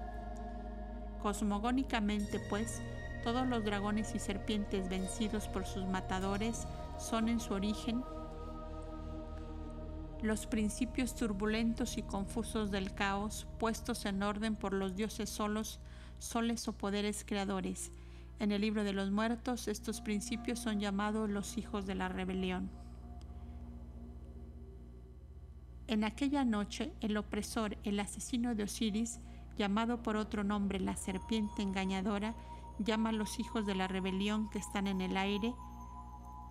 [1.20, 2.80] Cosmogónicamente, pues,
[3.22, 6.66] todos los dragones y serpientes vencidos por sus matadores
[6.98, 8.02] son en su origen
[10.22, 15.80] los principios turbulentos y confusos del caos puestos en orden por los dioses solos,
[16.18, 17.90] soles o poderes creadores,
[18.40, 22.70] en el libro de los muertos, estos principios son llamados los hijos de la rebelión.
[25.86, 29.20] En aquella noche, el opresor, el asesino de Osiris,
[29.58, 32.34] llamado por otro nombre la serpiente engañadora,
[32.80, 35.54] llama a los hijos de la rebelión que están en el aire,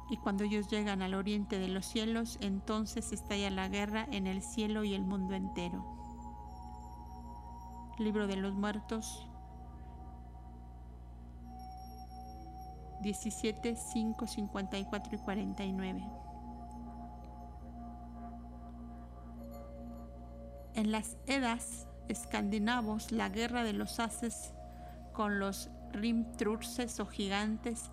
[0.10, 4.42] y cuando ellos llegan al oriente de los cielos, entonces estalla la guerra en el
[4.42, 5.86] cielo y el mundo entero.
[8.00, 9.28] Libro de los muertos,
[13.02, 16.08] 17, 5, 54 y 49.
[20.74, 24.54] En las Edas escandinavos, la guerra de los haces
[25.13, 27.91] con los Rimtrurses o gigantes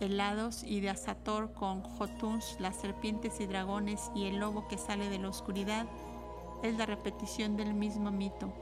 [0.00, 5.08] helados y de Asator con Jotuns, las serpientes y dragones y el lobo que sale
[5.08, 5.86] de la oscuridad,
[6.62, 8.52] es la repetición del mismo mito.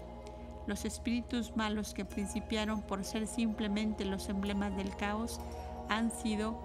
[0.67, 5.41] Los espíritus malos que principiaron por ser simplemente los emblemas del caos
[5.89, 6.59] han sido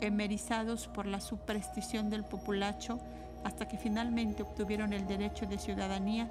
[0.00, 2.98] emerizados por la superstición del populacho
[3.44, 6.30] hasta que finalmente obtuvieron el derecho de ciudadanía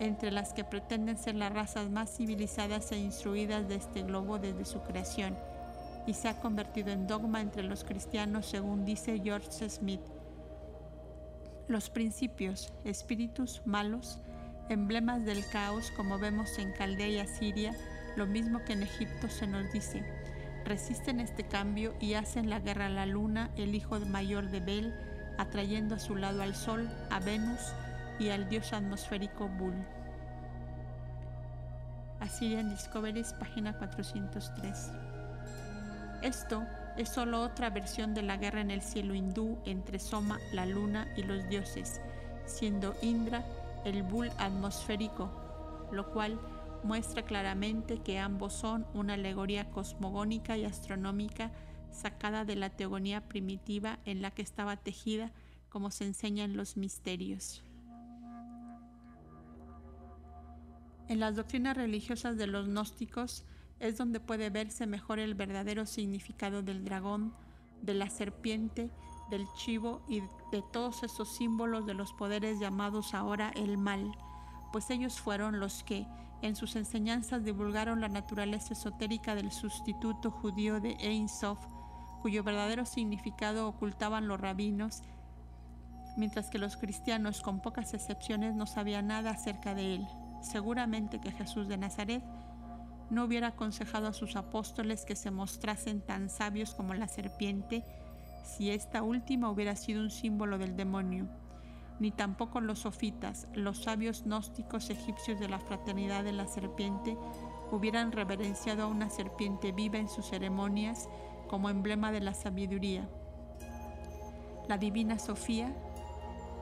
[0.00, 4.64] entre las que pretenden ser las razas más civilizadas e instruidas de este globo desde
[4.64, 5.38] su creación,
[6.06, 10.00] y se ha convertido en dogma entre los cristianos según dice George Smith.
[11.68, 14.18] Los principios, espíritus malos,
[14.70, 17.76] emblemas del caos como vemos en Caldea y Asiria,
[18.16, 20.02] lo mismo que en Egipto se nos dice.
[20.64, 24.94] Resisten este cambio y hacen la guerra a la luna, el hijo mayor de Bel,
[25.38, 27.60] atrayendo a su lado al sol, a Venus
[28.20, 29.74] y al dios atmosférico Bull.
[32.20, 34.92] Assyrian Discoveries, página 403.
[36.22, 36.62] Esto
[36.98, 41.08] es solo otra versión de la guerra en el cielo hindú entre Soma, la luna
[41.16, 41.98] y los dioses,
[42.44, 43.42] siendo Indra
[43.86, 46.38] el Bull atmosférico, lo cual
[46.82, 51.52] muestra claramente que ambos son una alegoría cosmogónica y astronómica
[51.90, 55.32] sacada de la teogonía primitiva en la que estaba tejida
[55.70, 57.64] como se enseña en los misterios.
[61.10, 63.44] En las doctrinas religiosas de los gnósticos
[63.80, 67.34] es donde puede verse mejor el verdadero significado del dragón,
[67.82, 68.92] de la serpiente,
[69.28, 74.12] del chivo y de todos esos símbolos de los poderes llamados ahora el mal,
[74.72, 76.06] pues ellos fueron los que,
[76.42, 81.58] en sus enseñanzas, divulgaron la naturaleza esotérica del sustituto judío de Ein Sof,
[82.22, 85.02] cuyo verdadero significado ocultaban los rabinos,
[86.16, 90.06] mientras que los cristianos, con pocas excepciones, no sabían nada acerca de él.
[90.40, 92.22] Seguramente que Jesús de Nazaret
[93.10, 97.84] no hubiera aconsejado a sus apóstoles que se mostrasen tan sabios como la serpiente
[98.44, 101.28] si esta última hubiera sido un símbolo del demonio,
[101.98, 107.16] ni tampoco los sofitas, los sabios gnósticos egipcios de la fraternidad de la serpiente,
[107.70, 111.08] hubieran reverenciado a una serpiente viva en sus ceremonias
[111.48, 113.08] como emblema de la sabiduría.
[114.68, 115.74] La divina Sofía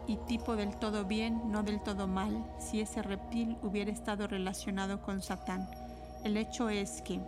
[0.09, 5.03] y tipo del todo bien, no del todo mal, si ese reptil hubiera estado relacionado
[5.03, 5.69] con Satán.
[6.25, 7.21] El hecho es que,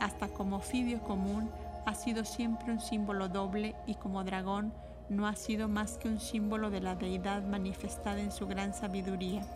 [0.00, 1.48] hasta como fibio común,
[1.86, 4.74] ha sido siempre un símbolo doble y como dragón
[5.08, 9.46] no ha sido más que un símbolo de la deidad manifestada en su gran sabiduría.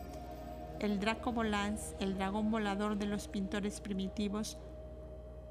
[0.78, 4.58] El Draco Volans, el dragón volador de los pintores primitivos,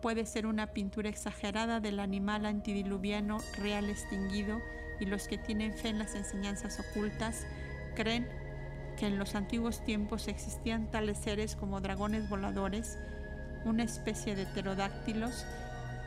[0.02, 4.58] puede ser una pintura exagerada del animal antidiluviano real extinguido
[5.00, 7.46] y los que tienen fe en las enseñanzas ocultas
[7.96, 8.28] creen
[8.98, 12.98] que en los antiguos tiempos existían tales seres como dragones voladores,
[13.66, 15.46] una especie de pterodáctilos,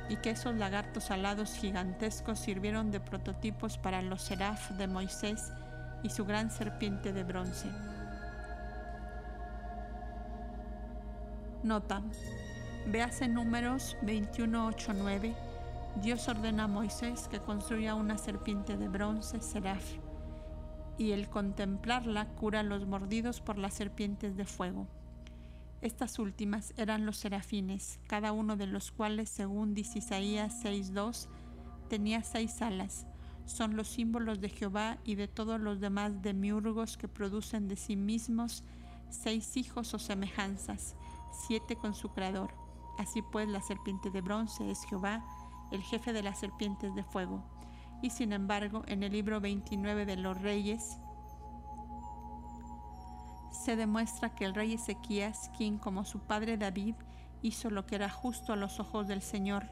[0.09, 5.53] y que esos lagartos alados gigantescos sirvieron de prototipos para los seraf de Moisés
[6.03, 7.69] y su gran serpiente de bronce.
[11.63, 12.03] Nota.
[12.87, 15.52] Véase números 2189
[16.01, 19.99] Dios ordena a Moisés que construya una serpiente de bronce, seraf,
[20.97, 24.89] y el contemplarla cura los mordidos por las serpientes de fuego.
[25.83, 31.29] Estas últimas eran los serafines, cada uno de los cuales, según dice Isaías 6.2,
[31.89, 33.07] tenía seis alas.
[33.45, 37.97] Son los símbolos de Jehová y de todos los demás demiurgos que producen de sí
[37.97, 38.65] mismos
[39.11, 40.95] seis hijos o semejanzas,
[41.47, 42.55] siete con su creador.
[42.99, 45.25] Así pues, la serpiente de bronce es Jehová,
[45.73, 47.43] el jefe de las serpientes de fuego.
[48.03, 50.99] Y sin embargo, en el libro 29 de los reyes,
[53.53, 56.95] se demuestra que el rey Ezequías, quien como su padre David
[57.43, 59.71] hizo lo que era justo a los ojos del Señor,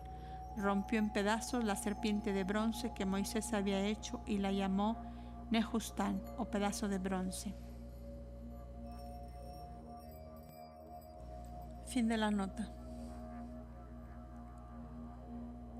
[0.56, 4.96] rompió en pedazos la serpiente de bronce que Moisés había hecho y la llamó
[5.50, 7.54] Nehustán o pedazo de bronce.
[11.86, 12.79] Fin de la nota.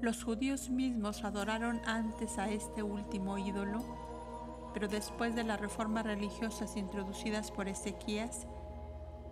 [0.01, 3.85] Los judíos mismos adoraron antes a este último ídolo,
[4.73, 8.47] pero después de las reformas religiosas introducidas por Ezequías,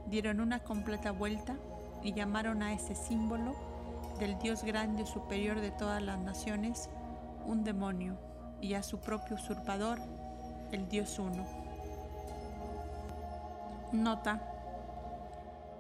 [0.09, 1.57] dieron una completa vuelta
[2.03, 3.55] y llamaron a ese símbolo
[4.19, 6.91] del Dios grande y superior de todas las naciones
[7.47, 8.19] un demonio
[8.61, 9.99] y a su propio usurpador
[10.71, 11.47] el Dios uno.
[13.93, 14.43] Nota.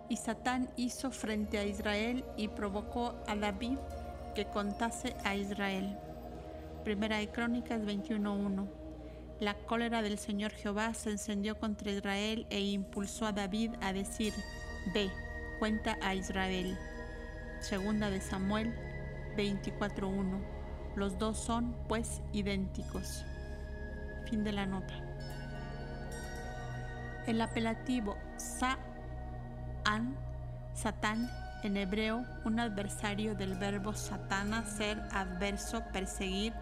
[0.08, 3.76] Y Satán hizo frente a Israel y provocó a David
[4.38, 5.98] que contase a Israel.
[6.84, 8.68] Primera de Crónicas 21.1.
[9.40, 14.32] La cólera del Señor Jehová se encendió contra Israel e impulsó a David a decir,
[14.94, 15.10] Ve,
[15.58, 16.78] cuenta a Israel.
[17.58, 18.72] Segunda de Samuel
[19.36, 20.40] 24.1.
[20.94, 23.24] Los dos son, pues, idénticos.
[24.30, 24.94] Fin de la nota.
[27.26, 30.16] El apelativo Sa-an,
[30.74, 31.28] Satán,
[31.62, 36.52] en hebreo un adversario del verbo satana, ser adverso, perseguir,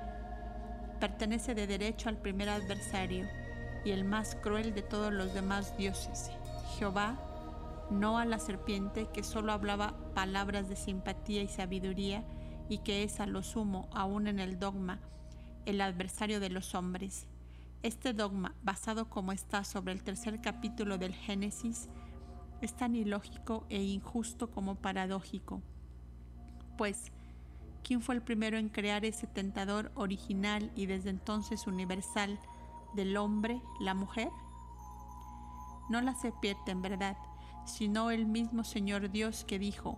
[1.00, 3.26] pertenece de derecho al primer adversario
[3.84, 6.30] y el más cruel de todos los demás dioses,
[6.78, 7.18] Jehová,
[7.90, 12.24] no a la serpiente que solo hablaba palabras de simpatía y sabiduría
[12.68, 14.98] y que es a lo sumo, aún en el dogma,
[15.66, 17.26] el adversario de los hombres.
[17.82, 21.88] Este dogma, basado como está sobre el tercer capítulo del Génesis,
[22.60, 25.62] es tan ilógico e injusto como paradójico.
[26.78, 27.12] Pues,
[27.82, 32.38] ¿quién fue el primero en crear ese tentador original y desde entonces universal
[32.94, 34.30] del hombre, la mujer?
[35.88, 37.16] No la serpiente en verdad,
[37.64, 39.96] sino el mismo Señor Dios que dijo,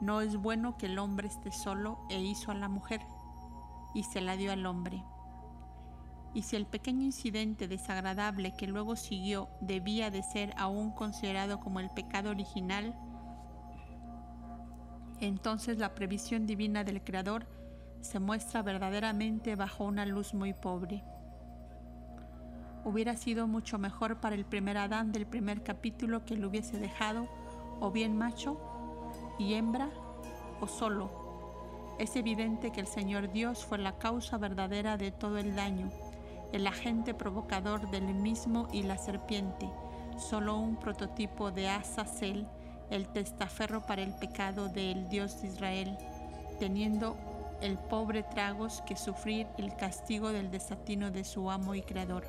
[0.00, 3.00] no es bueno que el hombre esté solo e hizo a la mujer,
[3.94, 5.02] y se la dio al hombre
[6.34, 11.80] y si el pequeño incidente desagradable que luego siguió debía de ser aún considerado como
[11.80, 12.94] el pecado original,
[15.20, 17.46] entonces la previsión divina del Creador
[18.00, 21.02] se muestra verdaderamente bajo una luz muy pobre.
[22.84, 27.28] Hubiera sido mucho mejor para el primer Adán del primer capítulo que lo hubiese dejado
[27.80, 28.60] o bien macho
[29.38, 29.90] y hembra
[30.60, 31.10] o solo
[31.98, 35.90] Es evidente que el Señor Dios fue la causa verdadera de todo el daño,
[36.52, 39.68] el agente provocador del mismo y la serpiente,
[40.16, 42.46] solo un prototipo de Azazel,
[42.90, 45.98] el testaferro para el pecado del Dios de Israel,
[46.58, 47.16] teniendo
[47.60, 52.24] el pobre tragos que sufrir el castigo del desatino de su amo y creador.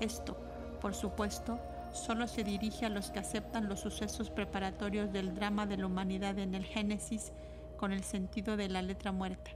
[0.00, 0.36] Esto,
[0.80, 1.60] por supuesto,
[1.92, 6.38] solo se dirige a los que aceptan los sucesos preparatorios del drama de la humanidad
[6.38, 7.32] en el Génesis
[7.76, 9.50] con el sentido de la letra muerta.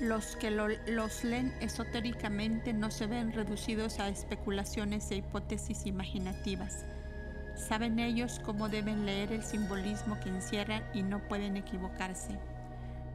[0.00, 6.86] Los que los leen esotéricamente no se ven reducidos a especulaciones e hipótesis imaginativas.
[7.54, 12.38] Saben ellos cómo deben leer el simbolismo que encierran y no pueden equivocarse.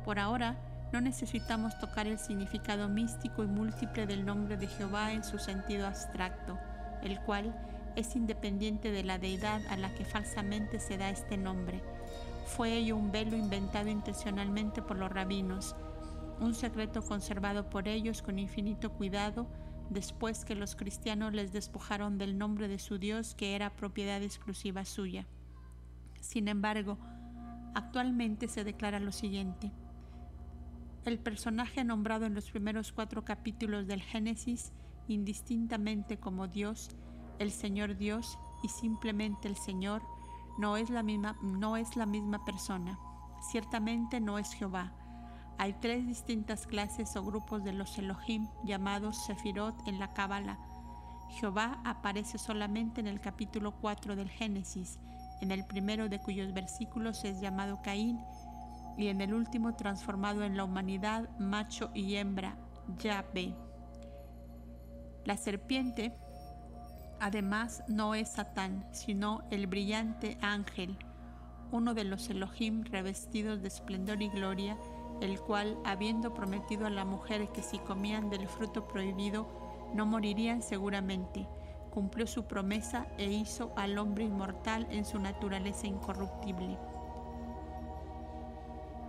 [0.03, 0.55] Por ahora,
[0.93, 5.88] no necesitamos tocar el significado místico y múltiple del nombre de Jehová en su sentido
[5.88, 6.59] abstracto,
[7.01, 7.55] el cual
[7.95, 11.81] es independiente de la deidad a la que falsamente se da este nombre.
[12.45, 15.75] Fue ello un velo inventado intencionalmente por los rabinos,
[16.39, 19.47] un secreto conservado por ellos con infinito cuidado
[19.89, 24.86] después que los cristianos les despojaron del nombre de su Dios que era propiedad exclusiva
[24.86, 25.27] suya.
[26.19, 26.97] Sin embargo,
[27.73, 29.71] actualmente se declara lo siguiente.
[31.05, 34.73] El personaje nombrado en los primeros cuatro capítulos del Génesis,
[35.07, 36.89] indistintamente como Dios,
[37.38, 40.01] el Señor Dios y simplemente el Señor,
[40.57, 42.97] no es la misma, no es la misma persona.
[43.51, 44.93] Ciertamente no es Jehová.
[45.58, 50.60] Hay tres distintas clases o grupos de los Elohim llamados Sefirot en la Cábala.
[51.30, 54.99] Jehová aparece solamente en el capítulo 4 del Génesis,
[55.41, 58.20] en el primero de cuyos versículos es llamado Caín
[58.97, 62.58] y en el último transformado en la humanidad, macho y hembra,
[62.99, 63.56] Yahvé.
[65.26, 66.14] La serpiente,
[67.20, 70.97] además, no es Satán, sino el brillante ángel,
[71.72, 74.78] uno de los Elohim revestidos de esplendor y gloria,
[75.22, 79.47] el cual, habiendo prometido a la mujer que si comían del fruto prohibido,
[79.93, 81.47] no morirían seguramente,
[81.91, 86.78] cumplió su promesa e hizo al hombre inmortal en su naturaleza incorruptible.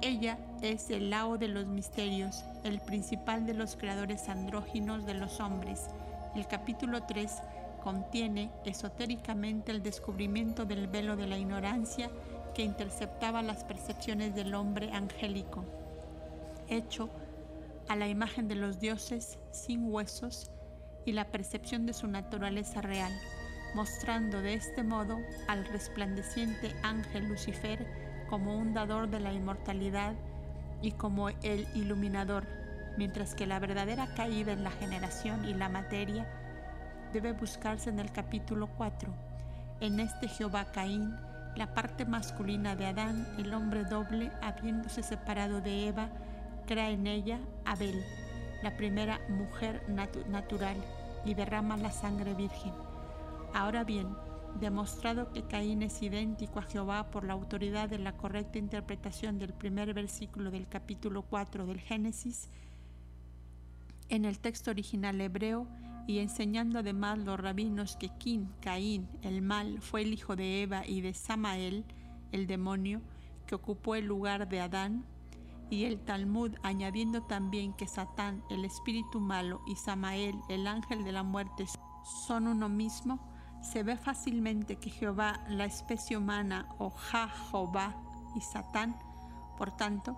[0.03, 5.41] Ella es el lao de los misterios, el principal de los creadores andróginos de los
[5.41, 5.89] hombres.
[6.35, 7.33] El capítulo 3
[7.83, 12.11] contiene esotéricamente el descubrimiento del velo de la ignorancia
[12.55, 15.65] que interceptaba las percepciones del hombre angélico,
[16.69, 17.11] hecho
[17.89, 20.51] a la imagen de los dioses sin huesos
[21.05, 23.12] y la percepción de su naturaleza real,
[23.75, 27.87] mostrando de este modo al resplandeciente ángel Lucifer
[28.29, 30.14] como un dador de la inmortalidad
[30.83, 32.45] y como el iluminador,
[32.97, 36.27] mientras que la verdadera caída en la generación y la materia
[37.12, 39.12] debe buscarse en el capítulo 4.
[39.81, 41.17] En este Jehová Caín,
[41.55, 46.09] la parte masculina de Adán, el hombre doble, habiéndose separado de Eva,
[46.67, 48.05] crea en ella Abel,
[48.62, 50.77] la primera mujer natural,
[51.25, 52.73] y derrama la sangre virgen.
[53.53, 54.09] Ahora bien,
[54.61, 59.53] demostrado que Caín es idéntico a Jehová por la autoridad de la correcta interpretación del
[59.53, 62.49] primer versículo del capítulo 4 del Génesis,
[64.09, 65.67] en el texto original hebreo,
[66.07, 70.87] y enseñando además los rabinos que Quín, Caín, el mal, fue el hijo de Eva
[70.87, 71.85] y de Samael,
[72.31, 73.01] el demonio,
[73.47, 75.05] que ocupó el lugar de Adán,
[75.71, 81.12] y el Talmud añadiendo también que Satán, el espíritu malo, y Samael, el ángel de
[81.12, 81.67] la muerte,
[82.27, 83.19] son uno mismo,
[83.61, 87.97] se ve fácilmente que Jehová, la especie humana, o Ja-Jehová
[88.37, 88.97] y Satán,
[89.57, 90.17] por tanto,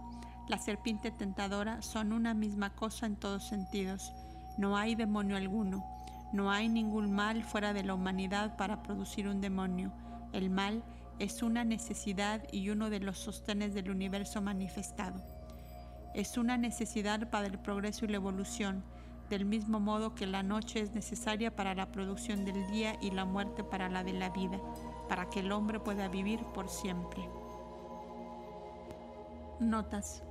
[0.49, 4.13] la serpiente tentadora son una misma cosa en todos sentidos.
[4.57, 5.85] No hay demonio alguno,
[6.33, 9.93] no hay ningún mal fuera de la humanidad para producir un demonio.
[10.33, 10.83] El mal
[11.19, 15.38] es una necesidad y uno de los sostenes del universo manifestado.
[16.15, 18.83] Es una necesidad para el progreso y la evolución
[19.29, 23.25] del mismo modo que la noche es necesaria para la producción del día y la
[23.25, 24.59] muerte para la de la vida,
[25.09, 27.29] para que el hombre pueda vivir por siempre.
[29.61, 30.23] Notas.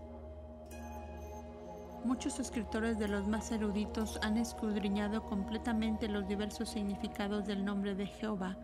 [2.03, 8.07] Muchos escritores de los más eruditos han escudriñado completamente los diversos significados del nombre de
[8.07, 8.55] Jehová,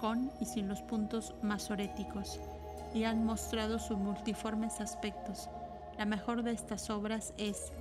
[0.00, 2.38] con y sin los puntos masoréticos,
[2.92, 5.48] y han mostrado sus multiformes aspectos.
[6.00, 7.74] La mejor de estas obras es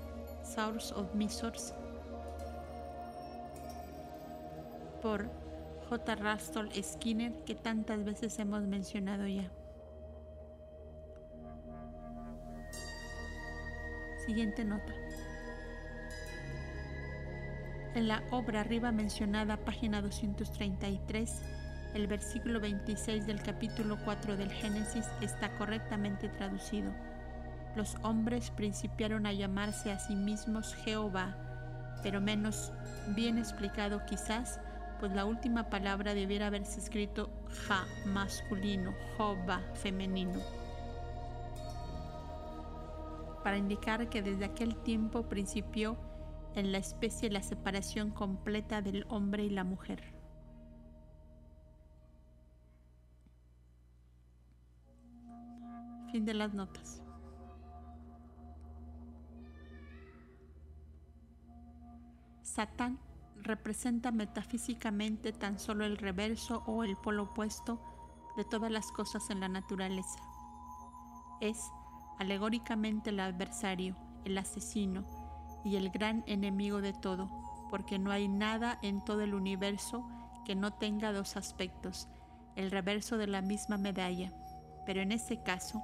[0.43, 1.73] Source of Misors
[5.01, 5.29] por
[5.87, 6.15] J.
[6.15, 9.49] Rastol Skinner que tantas veces hemos mencionado ya.
[14.25, 14.93] Siguiente nota.
[17.95, 21.41] En la obra arriba mencionada, página 233,
[21.93, 26.91] el versículo 26 del capítulo 4 del Génesis está correctamente traducido.
[27.75, 31.35] Los hombres principiaron a llamarse a sí mismos Jehová,
[32.03, 32.71] pero menos
[33.15, 34.59] bien explicado quizás,
[34.99, 37.29] pues la última palabra debiera haberse escrito
[37.67, 40.39] Ja masculino, Jehová femenino,
[43.43, 45.97] para indicar que desde aquel tiempo principió
[46.55, 50.03] en la especie la separación completa del hombre y la mujer.
[56.11, 57.03] Fin de las notas.
[62.59, 62.99] Satán
[63.37, 67.79] representa metafísicamente tan solo el reverso o el polo opuesto
[68.35, 70.19] de todas las cosas en la naturaleza.
[71.39, 71.71] Es
[72.17, 73.95] alegóricamente el adversario,
[74.25, 75.05] el asesino
[75.63, 77.29] y el gran enemigo de todo,
[77.69, 80.05] porque no hay nada en todo el universo
[80.43, 82.09] que no tenga dos aspectos,
[82.57, 84.33] el reverso de la misma medalla.
[84.85, 85.81] Pero en ese caso,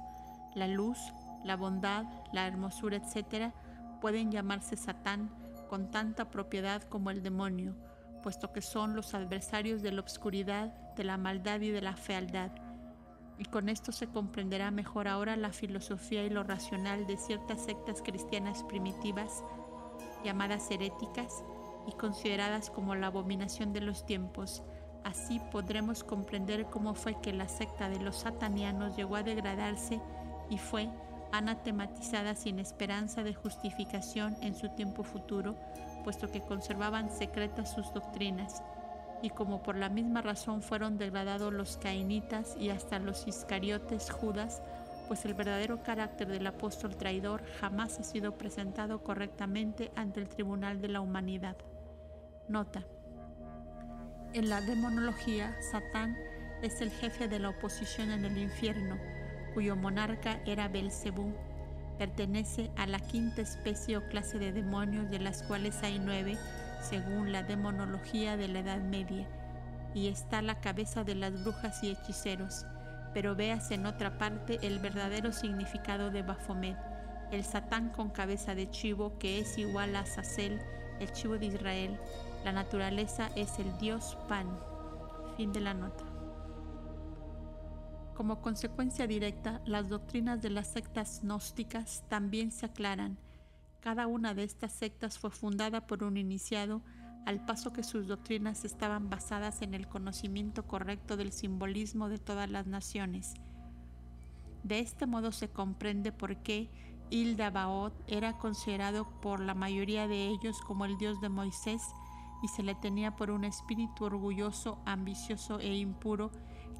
[0.54, 0.98] la luz,
[1.42, 2.04] la bondad,
[2.34, 3.54] la hermosura, etc.,
[4.02, 7.74] pueden llamarse Satán con tanta propiedad como el demonio,
[8.22, 12.50] puesto que son los adversarios de la obscuridad, de la maldad y de la fealdad.
[13.38, 18.02] Y con esto se comprenderá mejor ahora la filosofía y lo racional de ciertas sectas
[18.02, 19.44] cristianas primitivas,
[20.24, 21.44] llamadas heréticas
[21.86, 24.62] y consideradas como la abominación de los tiempos.
[25.04, 30.00] Así podremos comprender cómo fue que la secta de los satanianos llegó a degradarse
[30.50, 30.88] y fue
[31.38, 35.56] anatematizada sin esperanza de justificación en su tiempo futuro,
[36.04, 38.62] puesto que conservaban secretas sus doctrinas,
[39.22, 44.62] y como por la misma razón fueron degradados los cainitas y hasta los iscariotes Judas,
[45.08, 50.80] pues el verdadero carácter del apóstol traidor jamás ha sido presentado correctamente ante el tribunal
[50.80, 51.56] de la humanidad.
[52.48, 52.84] Nota.
[54.32, 56.16] En la demonología, Satán
[56.62, 58.98] es el jefe de la oposición en el infierno,
[59.56, 61.32] cuyo monarca era Belcebú,
[61.96, 66.36] pertenece a la quinta especie o clase de demonios, de las cuales hay nueve,
[66.82, 69.26] según la demonología de la Edad Media,
[69.94, 72.66] y está la cabeza de las brujas y hechiceros.
[73.14, 76.76] Pero veas en otra parte el verdadero significado de Baphomet,
[77.32, 80.60] el Satán con cabeza de chivo, que es igual a Sacel,
[81.00, 81.98] el chivo de Israel.
[82.44, 84.58] La naturaleza es el dios Pan.
[85.38, 86.05] Fin de la nota.
[88.16, 93.18] Como consecuencia directa, las doctrinas de las sectas gnósticas también se aclaran.
[93.80, 96.80] Cada una de estas sectas fue fundada por un iniciado,
[97.26, 102.48] al paso que sus doctrinas estaban basadas en el conocimiento correcto del simbolismo de todas
[102.50, 103.34] las naciones.
[104.62, 106.70] De este modo se comprende por qué
[107.10, 111.82] Hilda Baot era considerado por la mayoría de ellos como el dios de Moisés
[112.42, 116.30] y se le tenía por un espíritu orgulloso, ambicioso e impuro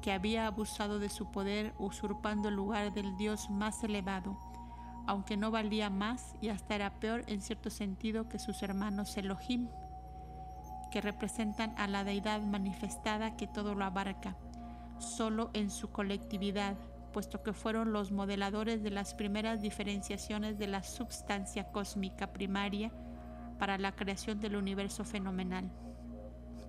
[0.01, 4.37] que había abusado de su poder usurpando el lugar del Dios más elevado,
[5.05, 9.69] aunque no valía más y hasta era peor en cierto sentido que sus hermanos Elohim,
[10.91, 14.35] que representan a la deidad manifestada que todo lo abarca,
[14.99, 16.75] solo en su colectividad,
[17.13, 22.91] puesto que fueron los modeladores de las primeras diferenciaciones de la substancia cósmica primaria
[23.57, 25.71] para la creación del universo fenomenal.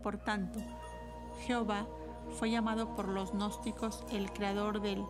[0.03, 0.61] Por tanto,
[1.47, 1.87] Jehová
[2.31, 5.05] fue llamado por los gnósticos el creador del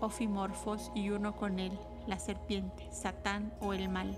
[0.00, 4.16] Ofimorfos y uno con él, la serpiente, Satán o el mal.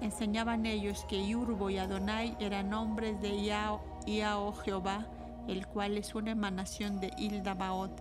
[0.00, 5.06] Enseñaban ellos que Yurbo y Adonai eran nombres de Iao, Jehová,
[5.48, 8.00] el cual es una emanación de Ildabaot.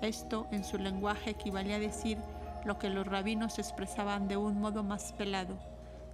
[0.00, 2.18] Esto en su lenguaje equivalía a decir
[2.64, 5.56] lo que los rabinos expresaban de un modo más pelado,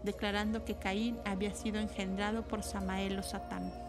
[0.03, 3.88] declarando que Caín había sido engendrado por Samael o Satán.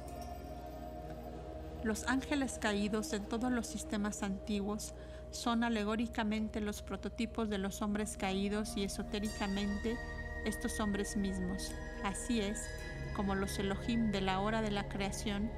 [1.84, 4.94] Los ángeles caídos en todos los sistemas antiguos
[5.32, 9.98] son alegóricamente los prototipos de los hombres caídos y esotéricamente
[10.46, 11.72] estos hombres mismos.
[12.04, 12.68] Así es
[13.16, 15.50] como los Elohim de la hora de la creación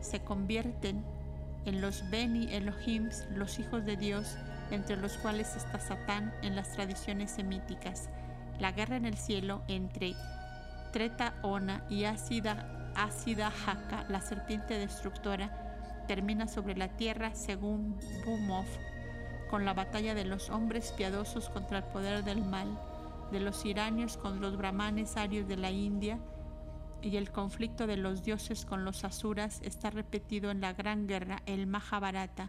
[0.00, 1.04] se convierten
[1.64, 4.36] en los Beni Elohims, los hijos de Dios,
[4.70, 8.10] entre los cuales está Satán en las tradiciones semíticas.
[8.58, 10.14] La guerra en el cielo entre
[10.92, 15.63] Treta Ona y Ácida, Ácida Haka, la serpiente destructora,
[16.06, 18.66] termina sobre la tierra según Bumov,
[19.50, 22.78] con la batalla de los hombres piadosos contra el poder del mal,
[23.30, 26.18] de los iranios con los brahmanes arios de la India,
[27.02, 31.42] y el conflicto de los dioses con los asuras está repetido en la gran guerra,
[31.44, 32.48] el Mahabharata,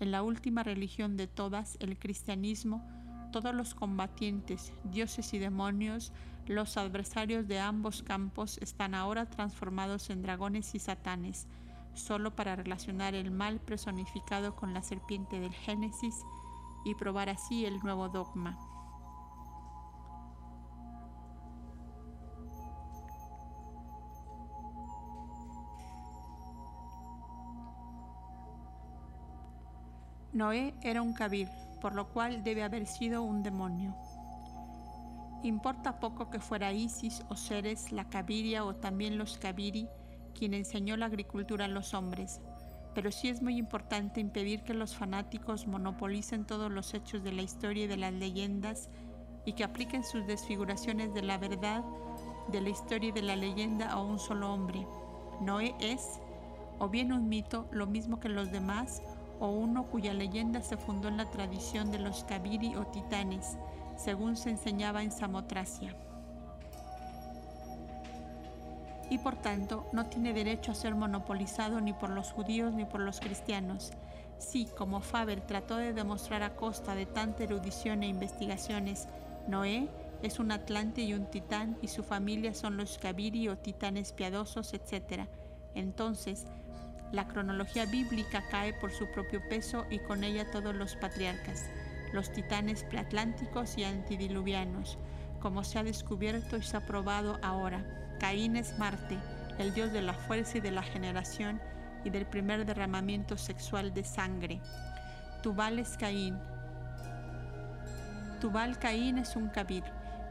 [0.00, 2.84] en la última religión de todas, el cristianismo,
[3.30, 6.12] todos los combatientes, dioses y demonios,
[6.46, 11.46] los adversarios de ambos campos están ahora transformados en dragones y satanes,
[11.94, 16.14] solo para relacionar el mal personificado con la serpiente del Génesis
[16.84, 18.58] y probar así el nuevo dogma.
[30.32, 31.48] Noé era un kabir,
[31.82, 33.94] por lo cual debe haber sido un demonio.
[35.42, 39.88] Importa poco que fuera Isis o Ceres, la Kabiria o también los Kabiri,
[40.32, 42.40] quien enseñó la agricultura a los hombres,
[42.94, 47.42] pero sí es muy importante impedir que los fanáticos monopolicen todos los hechos de la
[47.42, 48.90] historia y de las leyendas
[49.44, 51.82] y que apliquen sus desfiguraciones de la verdad,
[52.48, 54.86] de la historia y de la leyenda a un solo hombre.
[55.40, 56.20] Noé es,
[56.78, 59.02] o bien un mito, lo mismo que los demás,
[59.40, 63.56] o uno cuya leyenda se fundó en la tradición de los Kabiri o titanes,
[63.96, 65.96] según se enseñaba en Samotracia.
[69.12, 73.00] Y por tanto no tiene derecho a ser monopolizado ni por los judíos ni por
[73.00, 73.92] los cristianos.
[74.38, 79.08] Si, como Faber trató de demostrar a costa de tanta erudición e investigaciones,
[79.46, 79.90] Noé
[80.22, 84.72] es un atlante y un titán y su familia son los Kabiri o titanes piadosos,
[84.72, 85.28] etc.
[85.74, 86.46] Entonces,
[87.12, 91.66] la cronología bíblica cae por su propio peso y con ella todos los patriarcas,
[92.14, 94.96] los titanes preatlánticos y antidiluvianos,
[95.38, 98.01] como se ha descubierto y se ha probado ahora.
[98.22, 99.18] Caín es Marte,
[99.58, 101.60] el dios de la fuerza y de la generación
[102.04, 104.60] y del primer derramamiento sexual de sangre.
[105.42, 106.38] Tubal es Caín.
[108.40, 109.82] Tubal Caín es un kabir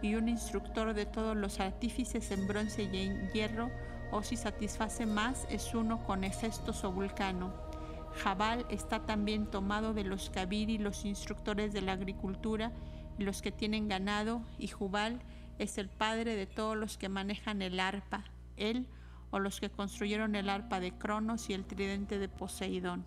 [0.02, 3.70] y un instructor de todos los artífices en bronce y en hierro
[4.10, 7.54] o si satisface más es uno con Hefestos o Vulcano.
[8.24, 12.72] Jabal está también tomado de los Kabiri, los instructores de la agricultura
[13.18, 15.20] y los que tienen ganado, y Jubal
[15.62, 18.24] es el padre de todos los que manejan el arpa,
[18.58, 18.88] él
[19.30, 23.06] o los que construyeron el arpa de Cronos y el tridente de Poseidón.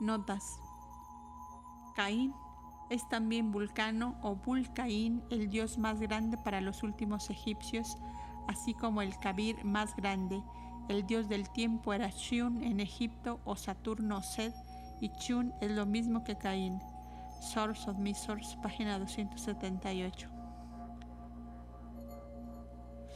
[0.00, 0.58] Notas.
[1.94, 2.34] Caín
[2.90, 7.98] es también Vulcano o Vulcaín, el dios más grande para los últimos egipcios,
[8.48, 10.42] así como el Kabir más grande.
[10.88, 14.52] El dios del tiempo era Shun en Egipto o Saturno Sed,
[15.00, 16.80] y Chun es lo mismo que Caín.
[17.40, 20.28] Source of Misors, página 278.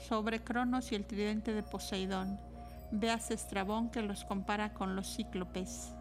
[0.09, 2.41] Sobre Cronos y el tridente de Poseidón.
[2.91, 5.95] Veas Estrabón que los compara con los cíclopes.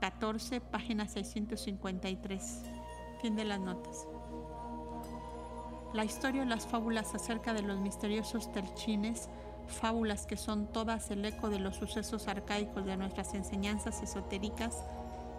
[0.00, 2.62] 14, página 653.
[3.20, 4.06] Fin de las notas.
[5.92, 9.28] La historia y las fábulas acerca de los misteriosos telchines,
[9.68, 14.84] fábulas que son todas el eco de los sucesos arcaicos de nuestras enseñanzas esotéricas,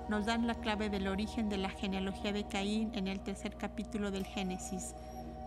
[0.09, 4.11] nos dan la clave del origen de la genealogía de Caín en el tercer capítulo
[4.11, 4.95] del Génesis.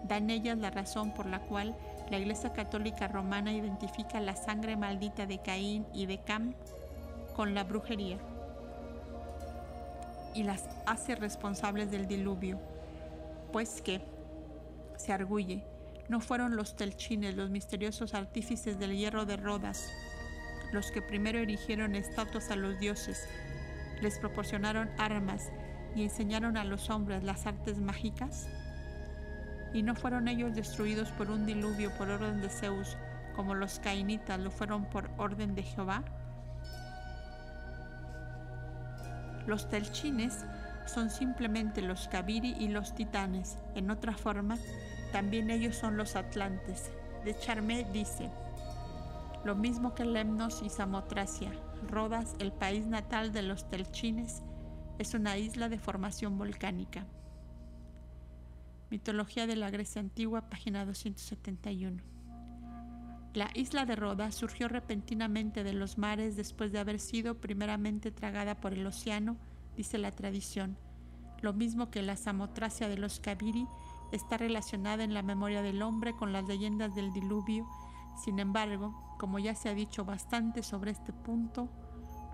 [0.04, 1.76] Dan ellas la razón por la cual
[2.10, 6.54] la Iglesia Católica Romana identifica la sangre maldita de Caín y de Cam
[7.34, 8.18] con la brujería
[10.36, 12.60] y las hace responsables del diluvio,
[13.52, 14.02] pues que,
[14.96, 15.64] se arguye,
[16.08, 19.90] no fueron los telchines, los misteriosos artífices del hierro de Rodas,
[20.72, 23.28] los que primero erigieron estatuas a los dioses,
[24.00, 25.50] les proporcionaron armas
[25.94, 28.48] y enseñaron a los hombres las artes mágicas?
[29.72, 32.96] ¿Y no fueron ellos destruidos por un diluvio por orden de Zeus,
[33.34, 36.04] como los cainitas lo fueron por orden de Jehová?
[39.46, 40.44] Los telchines
[40.86, 43.58] son simplemente los Kabiri y los titanes.
[43.74, 44.56] En otra forma,
[45.16, 46.90] también ellos son los atlantes.
[47.24, 48.28] De Charmé dice,
[49.46, 51.52] lo mismo que Lemnos y Samotracia,
[51.88, 54.42] Rodas, el país natal de los telchines,
[54.98, 57.06] es una isla de formación volcánica.
[58.90, 62.02] Mitología de la Grecia Antigua, página 271.
[63.32, 68.60] La isla de Rodas surgió repentinamente de los mares después de haber sido primeramente tragada
[68.60, 69.38] por el océano,
[69.78, 70.76] dice la tradición.
[71.40, 73.66] Lo mismo que la samotracia de los Kabiri
[74.12, 77.66] está relacionada en la memoria del hombre con las leyendas del diluvio.
[78.24, 81.68] Sin embargo, como ya se ha dicho bastante sobre este punto,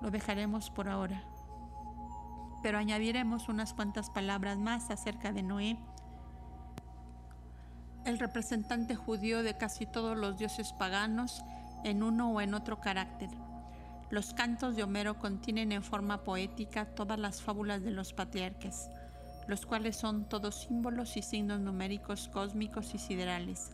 [0.01, 1.25] lo dejaremos por ahora.
[2.63, 5.79] Pero añadiremos unas cuantas palabras más acerca de Noé
[8.05, 11.45] el representante judío de casi todos los dioses paganos
[11.85, 13.31] en uno o en otro carácter.
[14.11, 18.91] Los cantos de Homero contienen en forma poética todas las fábulas de los patriarcas,
[19.47, 23.71] los cuales son todos símbolos y signos numéricos cósmicos y siderales.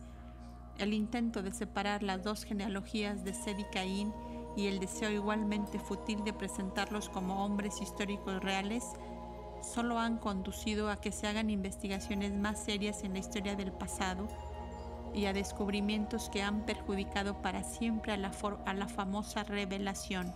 [0.77, 4.13] El intento de separar las dos genealogías de Sed y Caín
[4.55, 8.83] y el deseo igualmente fútil de presentarlos como hombres históricos reales
[9.61, 14.27] solo han conducido a que se hagan investigaciones más serias en la historia del pasado
[15.13, 18.31] y a descubrimientos que han perjudicado para siempre a la,
[18.65, 20.33] a la famosa revelación.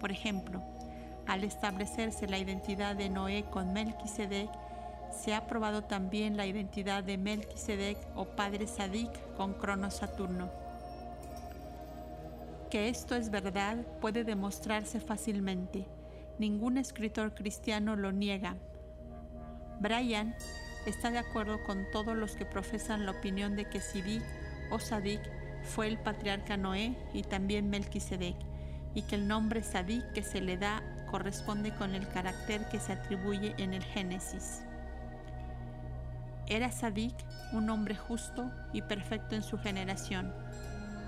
[0.00, 0.62] Por ejemplo,
[1.26, 4.50] al establecerse la identidad de Noé con Melquisedec,
[5.12, 10.50] se ha probado también la identidad de Melquisedec o padre Sadik con Crono Saturno.
[12.70, 15.86] Que esto es verdad puede demostrarse fácilmente.
[16.38, 18.56] Ningún escritor cristiano lo niega.
[19.80, 20.34] Brian
[20.86, 24.22] está de acuerdo con todos los que profesan la opinión de que Sidik
[24.70, 25.20] o Sadik
[25.62, 28.36] fue el patriarca Noé y también Melquisedec,
[28.94, 32.92] y que el nombre Sadik que se le da corresponde con el carácter que se
[32.92, 34.62] atribuye en el Génesis.
[36.48, 37.14] Era Sadik
[37.52, 40.32] un hombre justo y perfecto en su generación.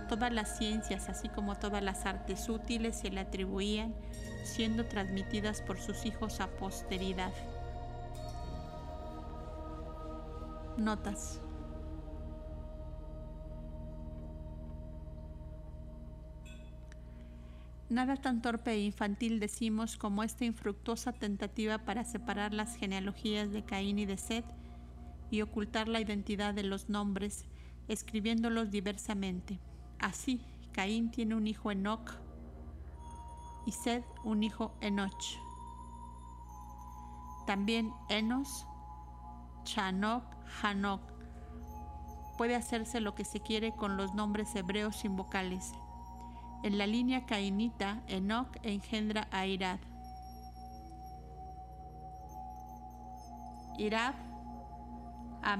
[0.08, 3.94] Todas las ciencias, así como todas las artes útiles, se le atribuían,
[4.42, 7.32] siendo transmitidas por sus hijos a posteridad.
[10.76, 11.40] Notas.
[17.90, 23.64] Nada tan torpe e infantil decimos como esta infructuosa tentativa para separar las genealogías de
[23.64, 24.44] Caín y de Seth
[25.30, 27.44] y ocultar la identidad de los nombres,
[27.88, 29.60] escribiéndolos diversamente.
[29.98, 30.40] Así,
[30.72, 32.14] Caín tiene un hijo Enoch
[33.66, 35.24] y Seth un hijo Enoch.
[37.46, 38.66] También Enos,
[39.64, 40.24] Chanok,
[40.62, 41.02] Hanok.
[42.36, 45.72] Puede hacerse lo que se quiere con los nombres hebreos sin vocales.
[46.62, 49.80] En la línea cainita, Enoch engendra a Irad.
[53.78, 54.14] Irad
[55.42, 55.56] a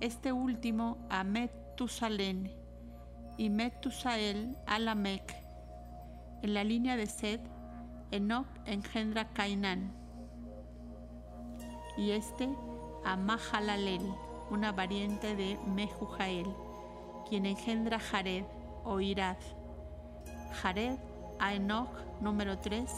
[0.00, 1.24] este último a
[3.38, 5.34] y Metusael a Lamec.
[6.42, 7.40] En la línea de Sed,
[8.10, 9.92] Enoch engendra a Cainán
[11.96, 12.48] y este
[13.04, 14.02] a Mahalalel,
[14.50, 16.46] una variante de Mehujael,
[17.28, 18.44] quien engendra Jared
[18.84, 19.38] o Irad.
[20.62, 20.98] Jared
[21.38, 21.90] a Enoch
[22.20, 22.90] número 3,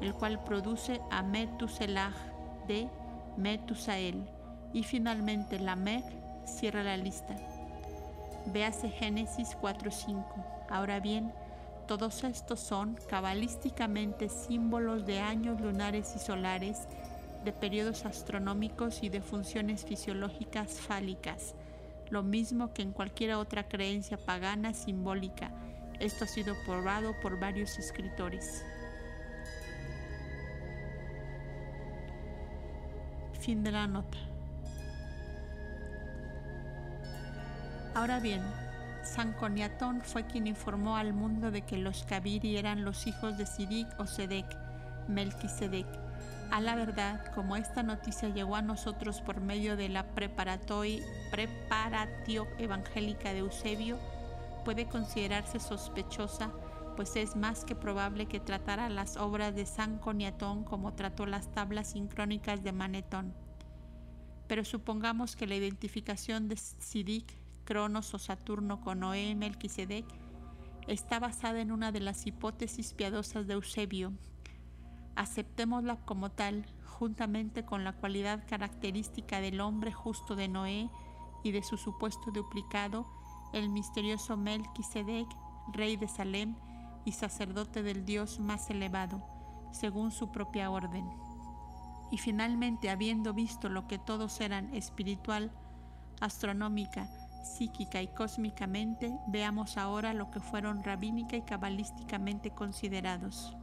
[0.00, 1.22] el cual produce a
[2.66, 2.88] de
[3.36, 4.37] Metusael.
[4.72, 6.04] Y finalmente Lamech
[6.44, 7.36] cierra la lista.
[8.46, 10.24] Véase Génesis 4.5.
[10.70, 11.32] Ahora bien,
[11.86, 16.86] todos estos son cabalísticamente símbolos de años lunares y solares,
[17.44, 21.54] de periodos astronómicos y de funciones fisiológicas fálicas
[22.10, 25.50] lo mismo que en cualquier otra creencia pagana simbólica.
[26.00, 28.64] Esto ha sido probado por varios escritores.
[33.40, 34.18] Fin de la nota.
[37.98, 38.42] Ahora bien,
[39.02, 43.44] San Coniatón fue quien informó al mundo de que los Kabiri eran los hijos de
[43.44, 44.46] Sidik o Sedek,
[45.08, 45.84] Melquisedec
[46.52, 50.84] a la verdad, como esta noticia llegó a nosotros por medio de la preparatio
[52.58, 53.98] evangélica de Eusebio,
[54.64, 56.52] puede considerarse sospechosa,
[56.94, 61.50] pues es más que probable que tratara las obras de San Coniatón como trató las
[61.50, 63.34] tablas sincrónicas de Manetón.
[64.46, 70.06] Pero supongamos que la identificación de Sidic, Cronos o Saturno con Noé Melquisedec
[70.86, 74.14] está basada en una de las hipótesis piadosas de Eusebio,
[75.16, 80.88] aceptémosla como tal, juntamente con la cualidad característica del hombre justo de Noé
[81.44, 83.06] y de su supuesto duplicado,
[83.52, 85.28] el misterioso Melquisedec,
[85.74, 86.56] rey de Salem
[87.04, 89.22] y sacerdote del Dios más elevado,
[89.72, 91.06] según su propia orden.
[92.10, 95.52] Y finalmente, habiendo visto lo que todos eran espiritual,
[96.22, 97.10] astronómica,
[97.42, 103.56] psíquica y cósmicamente, veamos ahora lo que fueron rabínica y cabalísticamente considerados.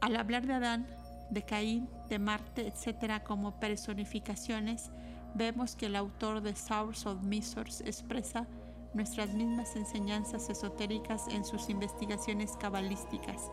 [0.00, 0.86] Al hablar de Adán,
[1.30, 4.90] de Caín, de Marte, etc., como personificaciones,
[5.34, 8.46] vemos que el autor de Source of Misors expresa
[8.94, 13.50] nuestras mismas enseñanzas esotéricas en sus investigaciones cabalísticas.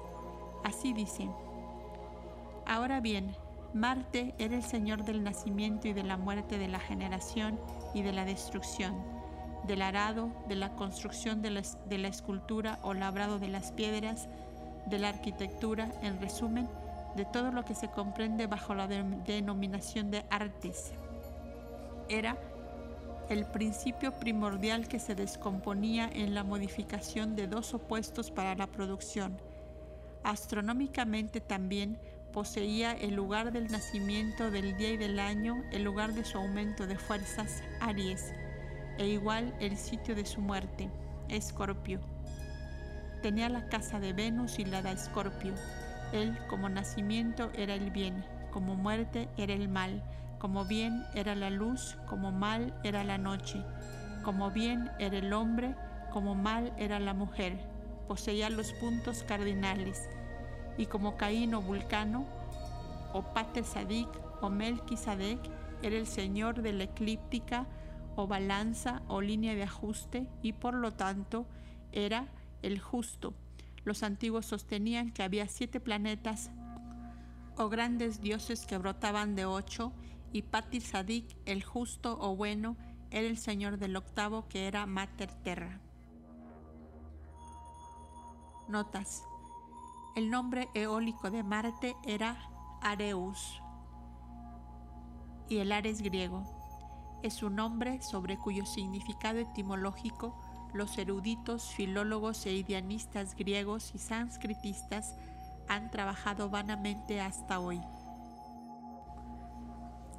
[0.63, 1.29] Así dice,
[2.65, 3.35] ahora bien,
[3.73, 7.59] Marte era el señor del nacimiento y de la muerte, de la generación
[7.95, 8.95] y de la destrucción,
[9.65, 14.29] del arado, de la construcción de la, escultura o labrado de las piedras,
[14.85, 16.69] de la arquitectura, en resumen,
[17.15, 20.93] de todo lo que se comprende bajo la denominación de artes.
[22.09, 22.37] Era
[23.29, 29.35] el principio primordial que se descomponía en la modificación de dos opuestos para la producción.
[30.23, 31.97] Astronómicamente también
[32.33, 36.87] poseía el lugar del nacimiento del día y del año, el lugar de su aumento
[36.87, 38.33] de fuerzas, Aries,
[38.97, 40.89] e igual el sitio de su muerte,
[41.29, 42.01] Escorpio
[43.23, 45.53] tenía la casa de Venus y la de Escorpio,
[46.11, 50.03] Él como nacimiento era el bien, como muerte era el mal,
[50.39, 53.63] como bien era la luz, como mal era la noche,
[54.23, 55.73] como bien era el hombre,
[56.11, 57.57] como mal era la mujer.
[58.09, 60.09] Poseía los puntos cardinales,
[60.77, 62.25] y como Caín o Vulcano,
[63.13, 64.09] o Pater Sadik
[64.41, 65.39] o Melquisadec,
[65.81, 67.67] era el señor de la eclíptica
[68.15, 71.45] o balanza o línea de ajuste y por lo tanto
[71.91, 72.27] era
[72.61, 73.33] el justo.
[73.83, 76.51] Los antiguos sostenían que había siete planetas
[77.57, 79.91] o grandes dioses que brotaban de ocho
[80.31, 82.77] y Patir Sadik, el justo o bueno,
[83.11, 85.79] era el señor del octavo que era Mater Terra.
[88.67, 89.23] Notas.
[90.15, 92.37] El nombre eólico de Marte era
[92.81, 93.59] Areus
[95.49, 96.43] y el Ares griego.
[97.23, 100.39] Es un nombre sobre cuyo significado etimológico
[100.71, 105.15] los eruditos, filólogos e ideanistas griegos y sánscritistas
[105.67, 107.81] han trabajado vanamente hasta hoy.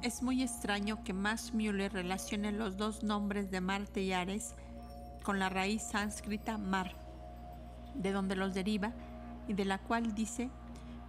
[0.01, 4.55] Es muy extraño que Max Müller relacione los dos nombres de Marte y Ares
[5.23, 6.97] con la raíz sánscrita mar,
[7.95, 8.93] de donde los deriva
[9.47, 10.49] y de la cual dice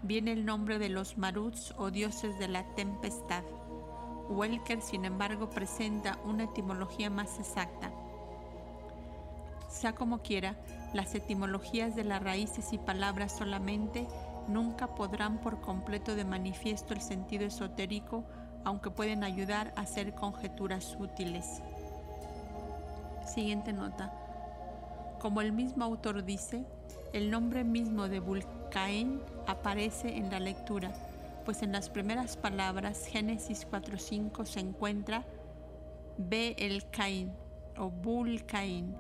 [0.03, 3.43] viene el nombre de los maruts o dioses de la tempestad.
[4.29, 7.93] Welker, sin embargo, presenta una etimología más exacta.
[9.69, 10.57] Sea como quiera,
[10.95, 14.07] las etimologías de las raíces y palabras solamente
[14.49, 18.25] nunca podrán por completo de manifiesto el sentido esotérico,
[18.65, 21.63] aunque pueden ayudar a hacer conjeturas útiles.
[23.27, 24.13] Siguiente nota.
[25.21, 26.65] Como el mismo autor dice,
[27.17, 30.93] el nombre mismo de Vulcain aparece en la lectura
[31.47, 35.25] pues en las primeras palabras, Génesis 4.5, se encuentra
[36.19, 37.33] Be el Caín
[37.79, 38.97] o Bul Caín,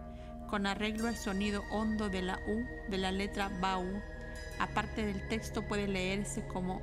[0.48, 3.84] con arreglo al sonido hondo de la U de la letra Bau.
[4.60, 6.80] Aparte del texto puede leerse como,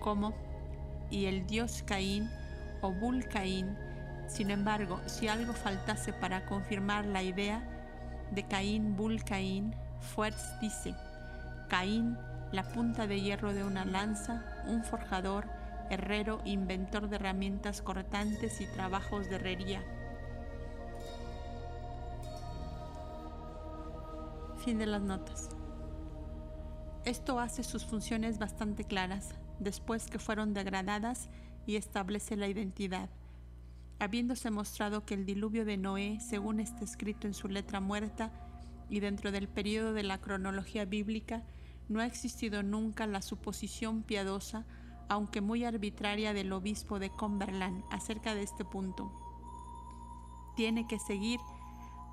[0.00, 0.34] como
[1.10, 2.30] y el dios Caín
[2.80, 3.76] o Bul Caín.
[4.26, 7.62] Sin embargo, si algo faltase para confirmar la idea
[8.30, 10.94] de Caín Bul Caín, Fuerz dice,
[11.68, 12.16] Caín
[12.52, 15.46] la punta de hierro de una lanza, un forjador,
[15.90, 19.82] herrero, inventor de herramientas cortantes y trabajos de herrería.
[24.64, 25.50] Fin de las notas.
[27.04, 31.28] Esto hace sus funciones bastante claras, después que fueron degradadas
[31.66, 33.08] y establece la identidad.
[33.98, 38.30] Habiéndose mostrado que el diluvio de Noé, según está escrito en su letra muerta
[38.88, 41.42] y dentro del periodo de la cronología bíblica,
[41.88, 44.66] no ha existido nunca la suposición piadosa,
[45.08, 49.10] aunque muy arbitraria, del obispo de Cumberland acerca de este punto.
[50.56, 51.40] Tiene que seguir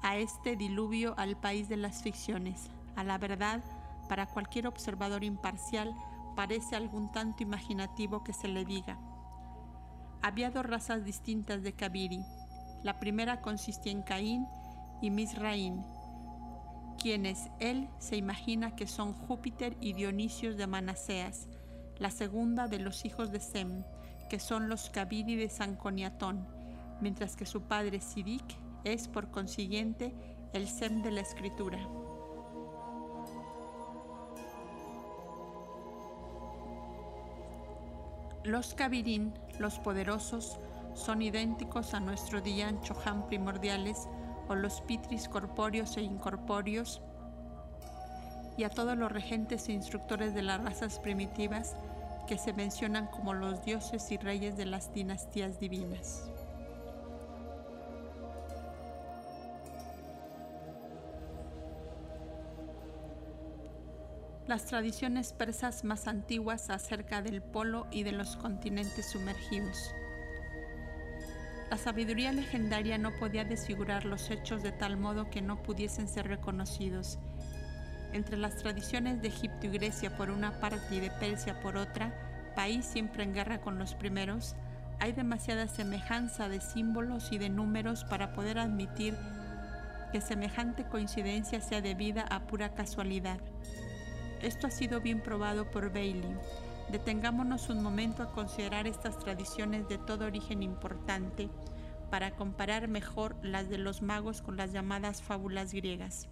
[0.01, 2.69] a este diluvio al país de las ficciones.
[2.95, 3.63] A la verdad,
[4.07, 5.93] para cualquier observador imparcial,
[6.35, 8.97] parece algún tanto imaginativo que se le diga.
[10.21, 12.19] Había dos razas distintas de Kabiri.
[12.83, 14.47] La primera consistía en Caín
[15.01, 15.83] y Misraín,
[16.97, 21.47] quienes él se imagina que son Júpiter y Dionisios de Manaseas,
[21.97, 23.83] la segunda de los hijos de Sem,
[24.29, 26.47] que son los Kabiri de Sanconiatón,
[27.01, 28.43] mientras que su padre Sidik
[28.83, 30.13] es por consiguiente
[30.53, 31.79] el Sem de la escritura.
[38.43, 40.59] Los Kabirín, los poderosos,
[40.93, 44.07] son idénticos a nuestro Dian Chohan primordiales
[44.47, 47.01] o los pitris corpóreos e incorpóreos,
[48.57, 51.75] y a todos los regentes e instructores de las razas primitivas
[52.27, 56.29] que se mencionan como los dioses y reyes de las dinastías divinas.
[64.47, 69.91] Las tradiciones persas más antiguas acerca del polo y de los continentes sumergidos.
[71.69, 76.27] La sabiduría legendaria no podía desfigurar los hechos de tal modo que no pudiesen ser
[76.27, 77.17] reconocidos.
[78.13, 82.13] Entre las tradiciones de Egipto y Grecia por una parte y de Persia por otra,
[82.55, 84.55] país siempre en guerra con los primeros,
[84.99, 89.17] hay demasiada semejanza de símbolos y de números para poder admitir
[90.11, 93.39] que semejante coincidencia sea debida a pura casualidad.
[94.41, 96.37] Esto ha sido bien probado por Bailey
[96.91, 101.49] Detengámonos un momento a considerar estas tradiciones de todo origen importante
[102.11, 106.27] para comparar mejor las de los magos con las llamadas fábulas griegas.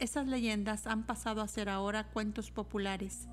[0.00, 3.28] Esas leyendas han pasado a ser ahora cuentos populares.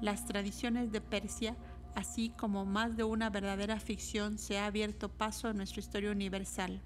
[0.00, 1.56] Las tradiciones de Persia,
[1.94, 6.80] así como más de una verdadera ficción, se ha abierto paso a nuestra historia universal.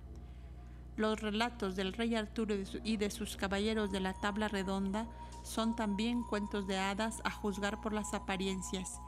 [0.96, 5.06] Los relatos del rey Arturo y de sus caballeros de la tabla redonda
[5.42, 9.00] son también cuentos de hadas a juzgar por las apariencias,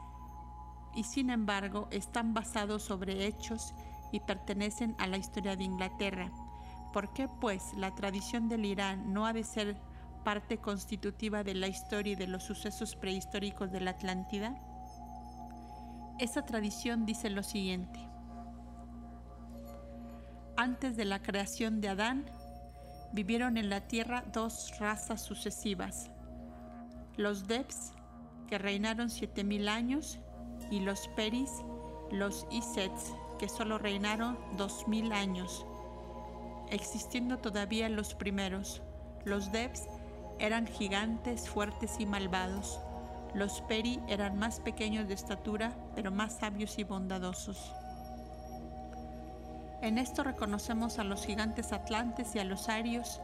[0.95, 3.73] y sin embargo están basados sobre hechos
[4.11, 6.31] y pertenecen a la historia de Inglaterra.
[6.93, 9.75] ¿Por qué pues la tradición del Irán no ha de ser
[10.23, 14.55] parte constitutiva de la historia y de los sucesos prehistóricos de la Atlántida?
[16.19, 17.99] Esa tradición dice lo siguiente.
[20.55, 22.25] Antes de la creación de Adán,
[23.11, 26.11] vivieron en la tierra dos razas sucesivas,
[27.17, 27.93] los Debs,
[28.47, 30.19] que reinaron siete mil años,
[30.71, 31.51] y los Peris,
[32.11, 35.65] los Isets, que solo reinaron dos mil años,
[36.69, 38.81] existiendo todavía los primeros.
[39.25, 39.87] Los Debs
[40.39, 42.79] eran gigantes, fuertes y malvados.
[43.33, 47.73] Los Peri eran más pequeños de estatura, pero más sabios y bondadosos.
[49.81, 53.21] En esto reconocemos a los gigantes atlantes y a los arios,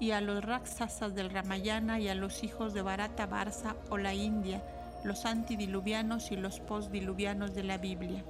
[0.00, 4.14] y a los Raksasas del Ramayana y a los hijos de Bharata Barsa o la
[4.14, 4.62] India,
[5.04, 8.24] los antidiluvianos y los postdiluvianos de la Biblia.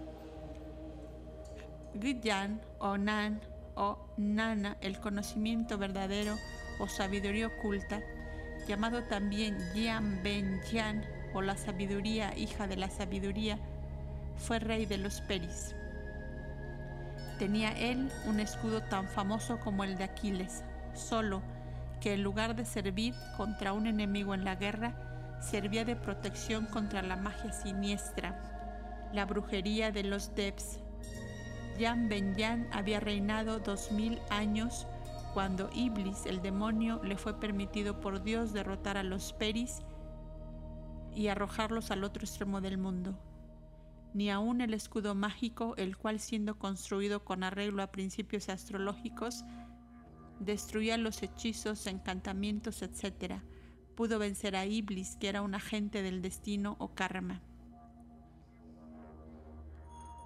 [2.00, 3.40] Gidyan o Nan
[3.74, 6.36] o Nana, el conocimiento verdadero
[6.78, 8.00] o sabiduría oculta,
[8.66, 11.04] llamado también Yan Ben Yan
[11.34, 13.58] o la sabiduría, hija de la sabiduría,
[14.36, 15.74] fue rey de los Peris.
[17.38, 20.64] Tenía él un escudo tan famoso como el de Aquiles,
[20.94, 21.42] solo
[22.00, 24.94] que en lugar de servir contra un enemigo en la guerra,
[25.40, 30.80] servía de protección contra la magia siniestra, la brujería de los Debs.
[31.78, 34.86] Yan Ben Yan había reinado dos mil años
[35.34, 39.82] cuando Iblis, el demonio, le fue permitido por Dios derrotar a los Peris
[41.14, 43.16] y arrojarlos al otro extremo del mundo.
[44.14, 49.44] Ni aun el escudo mágico, el cual siendo construido con arreglo a principios astrológicos,
[50.40, 53.40] destruía los hechizos, encantamientos, etc.
[53.96, 57.40] Pudo vencer a Iblis, que era un agente del destino o karma.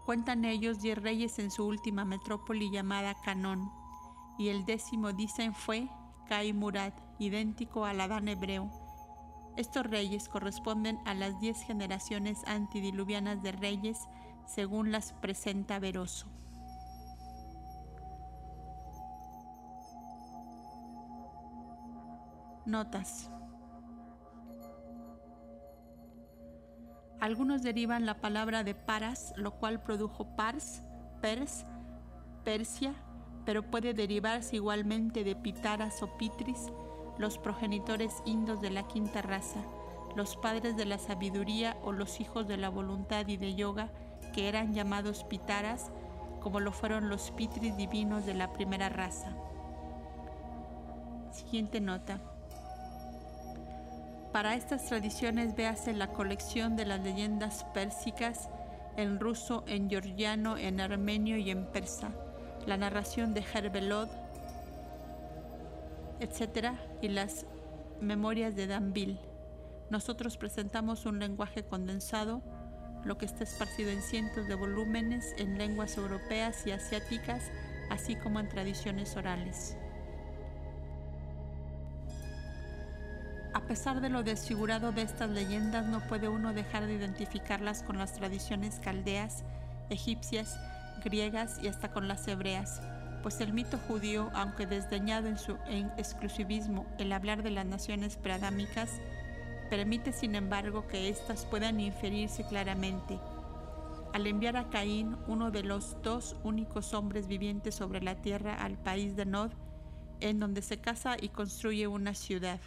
[0.04, 3.70] Cuentan ellos diez reyes en su última metrópoli llamada Canón,
[4.38, 5.88] y el décimo dicen fue
[6.28, 8.70] Kai Murad, idéntico al Adán hebreo.
[9.56, 13.98] Estos reyes corresponden a las diez generaciones antidiluvianas de reyes,
[14.46, 16.26] según las presenta Veroso.
[22.64, 23.30] Notas.
[27.20, 30.82] Algunos derivan la palabra de paras, lo cual produjo pars,
[31.20, 31.64] pers,
[32.44, 32.94] Persia,
[33.44, 36.72] pero puede derivarse igualmente de pitaras o pitris,
[37.18, 39.60] los progenitores indos de la quinta raza,
[40.16, 43.92] los padres de la sabiduría o los hijos de la voluntad y de yoga,
[44.32, 45.92] que eran llamados pitaras,
[46.40, 49.36] como lo fueron los pitris divinos de la primera raza.
[51.30, 52.31] Siguiente nota.
[54.32, 58.48] Para estas tradiciones véase la colección de las leyendas pérsicas
[58.96, 62.12] en ruso, en georgiano, en armenio y en persa,
[62.66, 64.08] la narración de Herbelod,
[66.20, 66.72] etc.
[67.02, 67.44] y las
[68.00, 69.20] memorias de Danville.
[69.90, 72.40] Nosotros presentamos un lenguaje condensado,
[73.04, 77.50] lo que está esparcido en cientos de volúmenes en lenguas europeas y asiáticas,
[77.90, 79.76] así como en tradiciones orales.
[83.54, 87.98] A pesar de lo desfigurado de estas leyendas, no puede uno dejar de identificarlas con
[87.98, 89.44] las tradiciones caldeas,
[89.90, 90.58] egipcias,
[91.04, 92.80] griegas y hasta con las hebreas,
[93.22, 95.56] pues el mito judío, aunque desdeñado en su
[95.98, 98.90] exclusivismo el hablar de las naciones preadámicas,
[99.68, 103.18] permite sin embargo que éstas puedan inferirse claramente.
[104.14, 108.76] Al enviar a Caín, uno de los dos únicos hombres vivientes sobre la tierra, al
[108.76, 109.50] país de Nod,
[110.20, 112.60] en donde se casa y construye una ciudad.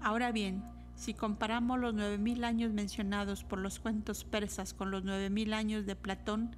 [0.00, 0.62] Ahora bien,
[0.94, 5.96] si comparamos los 9.000 años mencionados por los cuentos persas con los 9.000 años de
[5.96, 6.56] Platón,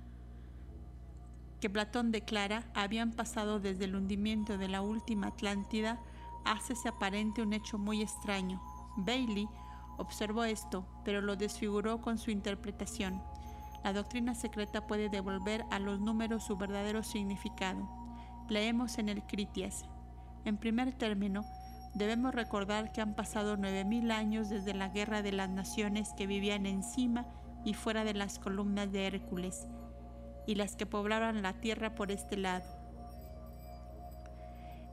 [1.61, 6.01] que Platón declara habían pasado desde el hundimiento de la última Atlántida,
[6.45, 8.63] hácese aparente un hecho muy extraño.
[8.97, 9.47] Bailey
[9.99, 13.23] observó esto, pero lo desfiguró con su interpretación.
[13.85, 17.89] La doctrina secreta puede devolver a los números su verdadero significado.
[18.49, 19.85] Leemos en el Critias.
[20.45, 21.45] En primer término,
[21.95, 26.67] Debemos recordar que han pasado 9.000 años desde la guerra de las naciones que vivían
[26.67, 27.27] encima
[27.65, 29.67] y fuera de las columnas de Hércules,
[30.47, 32.65] y las que poblaban la tierra por este lado.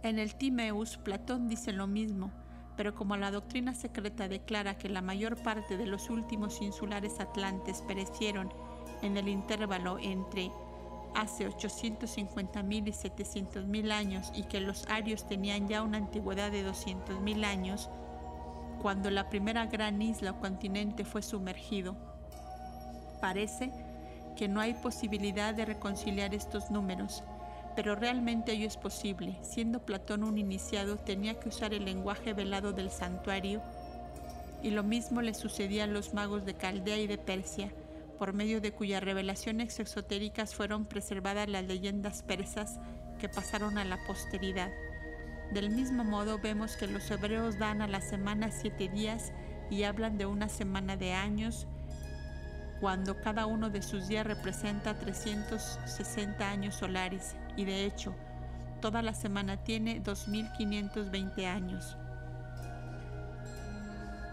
[0.03, 2.31] En el Timeus, Platón dice lo mismo,
[2.75, 7.81] pero como la doctrina secreta declara que la mayor parte de los últimos insulares atlantes
[7.87, 8.53] perecieron
[9.01, 10.51] en el intervalo entre
[11.17, 17.43] hace 850.000 y 700.000 años y que los arios tenían ya una antigüedad de 200.000
[17.43, 17.89] años,
[18.83, 21.95] cuando la primera gran isla o continente fue sumergido.
[23.19, 23.71] Parece
[24.35, 27.23] que no hay posibilidad de reconciliar estos números,
[27.75, 29.39] pero realmente ello es posible.
[29.41, 33.63] Siendo Platón un iniciado, tenía que usar el lenguaje velado del santuario,
[34.61, 37.71] y lo mismo le sucedía a los magos de Caldea y de Persia,
[38.17, 42.79] por medio de cuyas revelaciones exotéricas fueron preservadas las leyendas persas
[43.19, 44.71] que pasaron a la posteridad.
[45.53, 49.31] Del mismo modo vemos que los hebreos dan a la semana siete días
[49.69, 51.67] y hablan de una semana de años,
[52.79, 58.13] cuando cada uno de sus días representa 360 años solares y de hecho
[58.81, 61.97] toda la semana tiene 2520 años.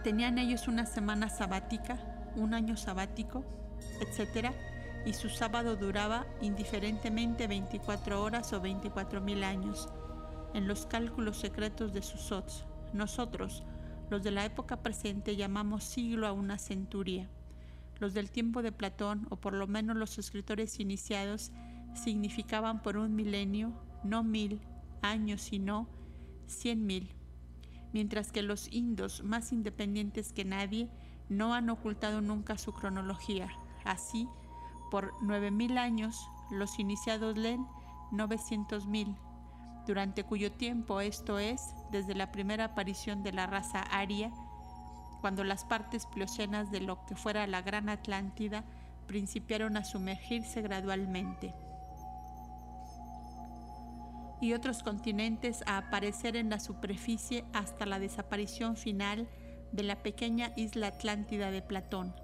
[0.02, 1.96] Tenían ellos una semana sabática,
[2.36, 3.44] un año sabático,
[4.04, 4.52] etc.
[5.04, 9.88] Y su sábado duraba indiferentemente 24 horas o 24 mil años.
[10.54, 13.64] En los cálculos secretos de sus ots, nosotros,
[14.10, 17.28] los de la época presente, llamamos siglo a una centuria.
[17.98, 21.50] Los del tiempo de Platón, o por lo menos los escritores iniciados,
[21.94, 23.72] significaban por un milenio
[24.02, 24.60] no mil
[25.02, 25.88] años, sino
[26.46, 27.10] cien mil,
[27.92, 30.88] mientras que los indos, más independientes que nadie,
[31.28, 33.48] no han ocultado nunca su cronología.
[33.84, 34.28] Así,
[34.90, 37.66] por nueve mil años, los iniciados leen
[38.12, 39.16] 900 mil,
[39.86, 44.30] durante cuyo tiempo, esto es, desde la primera aparición de la raza aria,
[45.20, 48.64] cuando las partes pliocenas de lo que fuera la Gran Atlántida
[49.06, 51.54] principiaron a sumergirse gradualmente
[54.44, 59.26] y otros continentes a aparecer en la superficie hasta la desaparición final
[59.72, 62.14] de la pequeña isla Atlántida de Platón.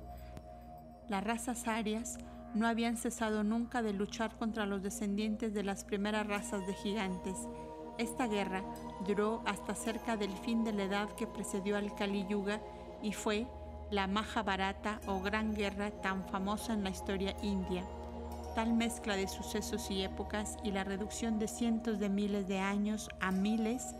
[1.10, 2.18] Las razas arias
[2.54, 7.36] no habían cesado nunca de luchar contra los descendientes de las primeras razas de gigantes.
[7.98, 8.62] Esta guerra
[9.04, 12.60] duró hasta cerca del fin de la edad que precedió al Kali Yuga
[13.02, 13.48] y fue
[13.90, 17.84] la Mahabharata o Gran Guerra tan famosa en la historia india.
[18.54, 23.08] Tal mezcla de sucesos y épocas y la reducción de cientos de miles de años
[23.18, 23.96] a miles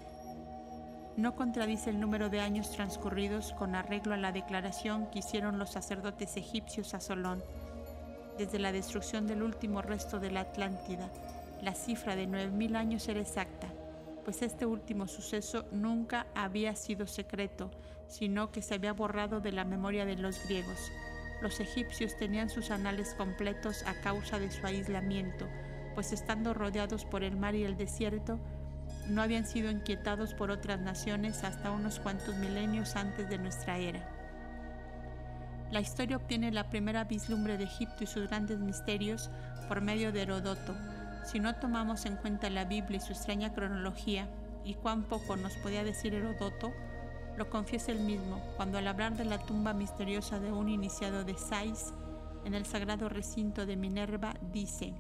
[1.17, 5.71] no contradice el número de años transcurridos con arreglo a la declaración que hicieron los
[5.71, 7.43] sacerdotes egipcios a Solón.
[8.39, 11.11] Desde la destrucción del último resto de la Atlántida,
[11.63, 13.69] la cifra de 9.000 años era exacta,
[14.25, 17.71] pues este último suceso nunca había sido secreto,
[18.07, 20.91] sino que se había borrado de la memoria de los griegos.
[21.43, 25.49] Los egipcios tenían sus anales completos a causa de su aislamiento,
[25.95, 28.39] pues estando rodeados por el mar y el desierto,
[29.09, 34.01] no habían sido inquietados por otras naciones hasta unos cuantos milenios antes de nuestra era.
[35.71, 39.31] La historia obtiene la primera vislumbre de Egipto y sus grandes misterios
[39.69, 40.75] por medio de Herodoto.
[41.25, 44.29] Si no tomamos en cuenta la Biblia y su extraña cronología,
[44.65, 46.73] y cuán poco nos podía decir Herodoto,
[47.37, 51.39] lo confiesa él mismo cuando al hablar de la tumba misteriosa de un iniciado de
[51.39, 51.95] Sais
[52.45, 54.95] en el sagrado recinto de Minerva dice,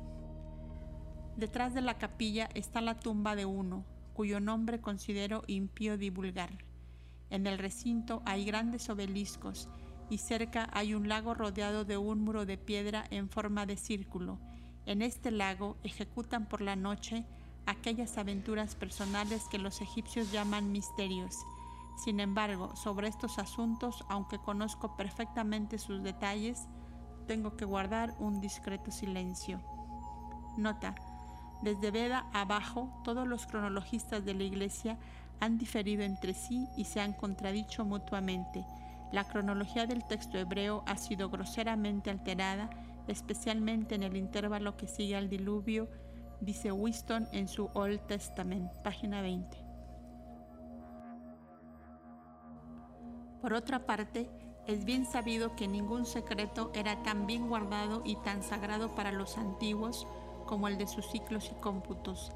[1.36, 3.84] Detrás de la capilla está la tumba de uno,
[4.14, 6.50] cuyo nombre considero impío divulgar.
[7.30, 9.68] En el recinto hay grandes obeliscos
[10.10, 14.38] y cerca hay un lago rodeado de un muro de piedra en forma de círculo.
[14.86, 17.24] En este lago ejecutan por la noche
[17.66, 21.36] aquellas aventuras personales que los egipcios llaman misterios
[22.00, 26.66] sin embargo, sobre estos asuntos, aunque conozco perfectamente sus detalles,
[27.26, 29.60] tengo que guardar un discreto silencio.
[30.56, 30.94] Nota.
[31.62, 34.98] Desde Veda abajo, todos los cronologistas de la Iglesia
[35.40, 38.64] han diferido entre sí y se han contradicho mutuamente.
[39.12, 42.70] La cronología del texto hebreo ha sido groseramente alterada,
[43.08, 45.88] especialmente en el intervalo que sigue al diluvio,
[46.40, 49.58] dice Winston en su Old Testament, página 20.
[53.40, 54.30] Por otra parte,
[54.66, 59.36] es bien sabido que ningún secreto era tan bien guardado y tan sagrado para los
[59.38, 60.06] antiguos
[60.50, 62.32] como el de sus ciclos y cómputos.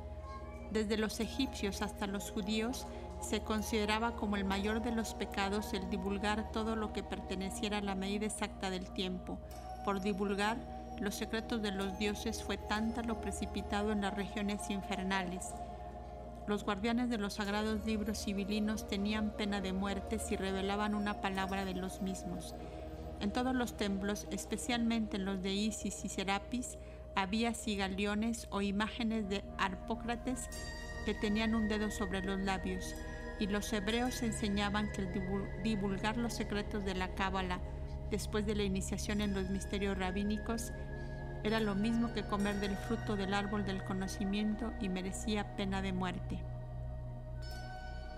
[0.71, 2.87] Desde los egipcios hasta los judíos
[3.21, 7.83] se consideraba como el mayor de los pecados el divulgar todo lo que perteneciera a
[7.83, 9.39] la medida exacta del tiempo.
[9.85, 10.57] Por divulgar
[10.99, 15.53] los secretos de los dioses fue tanta lo precipitado en las regiones infernales
[16.47, 21.65] los guardianes de los sagrados libros civilinos tenían pena de muerte si revelaban una palabra
[21.65, 22.55] de los mismos.
[23.21, 26.77] En todos los templos, especialmente en los de Isis y Serapis,
[27.17, 30.49] había cigaleones o imágenes de Arpócrates
[31.05, 32.95] que tenían un dedo sobre los labios,
[33.39, 35.07] y los hebreos enseñaban que
[35.63, 37.61] divulgar los secretos de la Cábala
[38.11, 40.73] después de la iniciación en los misterios rabínicos
[41.43, 45.93] Era lo mismo que comer del fruto del árbol del conocimiento y merecía pena de
[45.93, 46.39] muerte.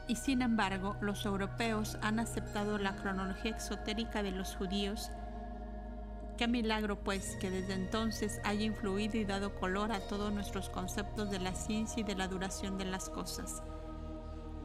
[0.06, 5.10] Y sin embargo, los europeos han aceptado la cronología exotérica de los judíos.
[6.36, 11.30] Qué milagro, pues, que desde entonces haya influido y dado color a todos nuestros conceptos
[11.30, 13.62] de la ciencia y de la duración de las cosas.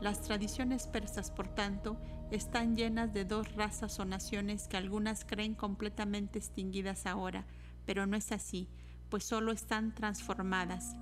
[0.01, 1.97] Las tradiciones persas, por tanto,
[2.29, 7.45] están llenas de dos razas o naciones que algunas creen completamente extinguidas ahora,
[7.85, 8.67] pero no es así,
[9.09, 10.95] pues solo están transformadas.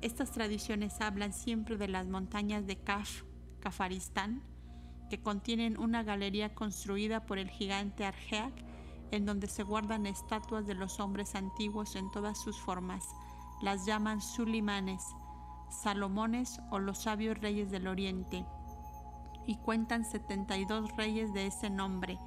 [0.00, 3.22] Estas tradiciones hablan siempre de las montañas de Kaf,
[3.60, 4.42] Kafaristán,
[5.08, 8.73] que contienen una galería construida por el gigante Argeak,
[9.10, 13.04] en donde se guardan estatuas de los hombres antiguos en todas sus formas.
[13.62, 15.02] Las llaman Sulimanes,
[15.70, 18.44] Salomones o los sabios reyes del Oriente,
[19.46, 22.18] y cuentan 72 reyes de ese nombre.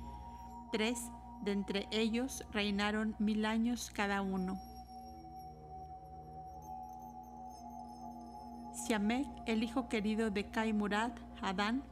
[0.71, 0.99] Tres
[1.41, 4.59] de entre ellos reinaron mil años cada uno.
[8.73, 11.83] Siamek, el hijo querido de Kai Murad, Adán,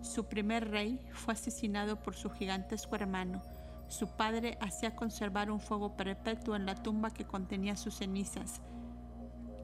[0.00, 3.42] su primer rey, fue asesinado por su gigantesco hermano.
[3.88, 8.60] Su padre hacía conservar un fuego perpetuo en la tumba que contenía sus cenizas.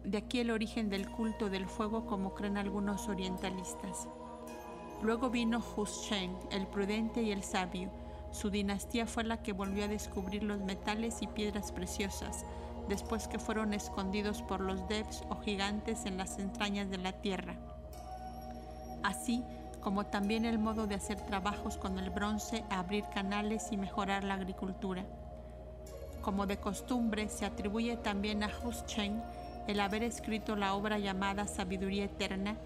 [0.04, 4.08] De aquí el origen del culto del fuego como creen algunos orientalistas.
[5.02, 7.90] Luego vino Husheng, el prudente y el sabio.
[8.30, 12.44] Su dinastía fue la que volvió a descubrir los metales y piedras preciosas,
[12.88, 17.58] después que fueron escondidos por los Devs o gigantes en las entrañas de la tierra
[19.02, 19.44] así
[19.80, 24.34] como también el modo de hacer trabajos con el bronce, abrir canales y mejorar la
[24.34, 25.04] agricultura.
[26.20, 28.50] Como de costumbre, se atribuye también a
[28.86, 29.22] Chen
[29.66, 32.56] el haber escrito la obra llamada Sabiduría Eterna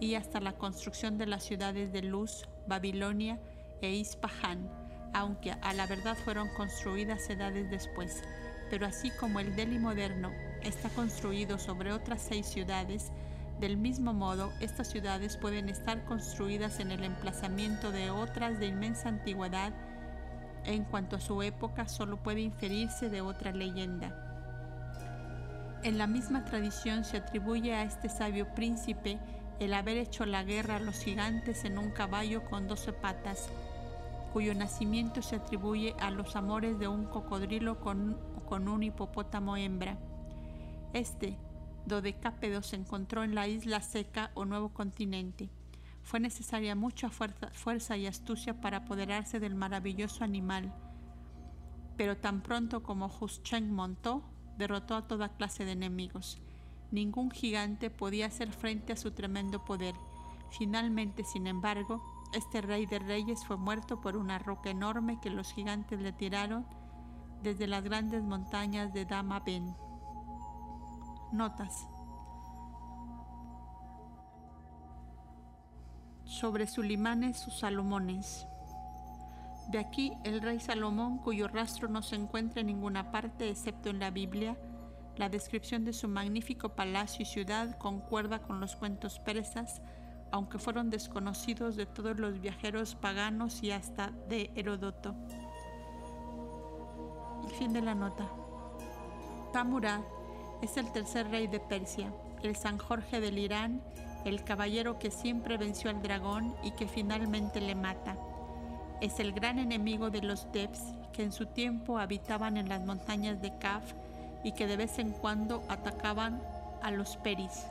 [0.00, 3.38] y hasta la construcción de las ciudades de Luz, Babilonia
[3.82, 4.70] e Ispahan,
[5.12, 8.22] aunque a la verdad fueron construidas edades después.
[8.70, 13.12] Pero así como el Delhi moderno está construido sobre otras seis ciudades,
[13.60, 19.08] del mismo modo, estas ciudades pueden estar construidas en el emplazamiento de otras de inmensa
[19.08, 19.72] antigüedad.
[20.64, 24.12] En cuanto a su época, solo puede inferirse de otra leyenda.
[25.82, 29.18] En la misma tradición se atribuye a este sabio príncipe
[29.58, 33.48] el haber hecho la guerra a los gigantes en un caballo con doce patas,
[34.32, 38.18] cuyo nacimiento se atribuye a los amores de un cocodrilo con,
[38.50, 39.96] un hipopótamo hembra.
[40.92, 41.38] Este,
[41.86, 45.48] Dodecápedo se encontró en la isla seca o nuevo continente.
[46.02, 50.72] Fue necesaria mucha fuerza, y astucia para apoderarse del maravilloso animal,
[51.96, 54.22] pero tan pronto como Husheng montó,
[54.58, 56.38] derrotó a toda clase de enemigos.
[56.90, 59.94] Ningún gigante podía hacer frente a su tremendo poder.
[60.56, 62.02] Finalmente, sin embargo,
[62.32, 66.66] este rey de reyes fue muerto por una roca enorme que los gigantes le tiraron
[67.42, 69.74] desde las grandes montañas de Dama Ben.
[71.32, 71.86] Notas.
[76.24, 78.46] Sobre Sulimanes o Salomones.
[79.68, 83.98] De aquí el rey Salomón, cuyo rastro no se encuentra en ninguna parte excepto en
[83.98, 84.56] la Biblia,
[85.16, 89.80] la descripción de su magnífico palacio y ciudad concuerda con los cuentos persas,
[90.30, 95.14] aunque fueron desconocidos de todos los viajeros paganos y hasta de Heródoto.
[97.58, 98.28] Fin de la nota.
[99.52, 100.02] Tamurad
[100.62, 102.12] es el tercer rey de Persia,
[102.42, 103.82] el San Jorge del Irán,
[104.24, 108.16] el caballero que siempre venció al dragón y que finalmente le mata.
[109.00, 110.80] Es el gran enemigo de los Devs
[111.12, 113.92] que en su tiempo habitaban en las montañas de Kaf
[114.42, 116.42] y que de vez en cuando atacaban
[116.82, 117.66] a los Peris.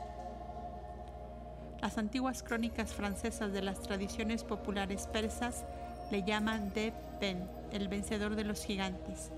[1.80, 5.64] Las antiguas crónicas francesas de las tradiciones populares persas
[6.10, 9.30] le llaman Dev Ben, el vencedor de los gigantes.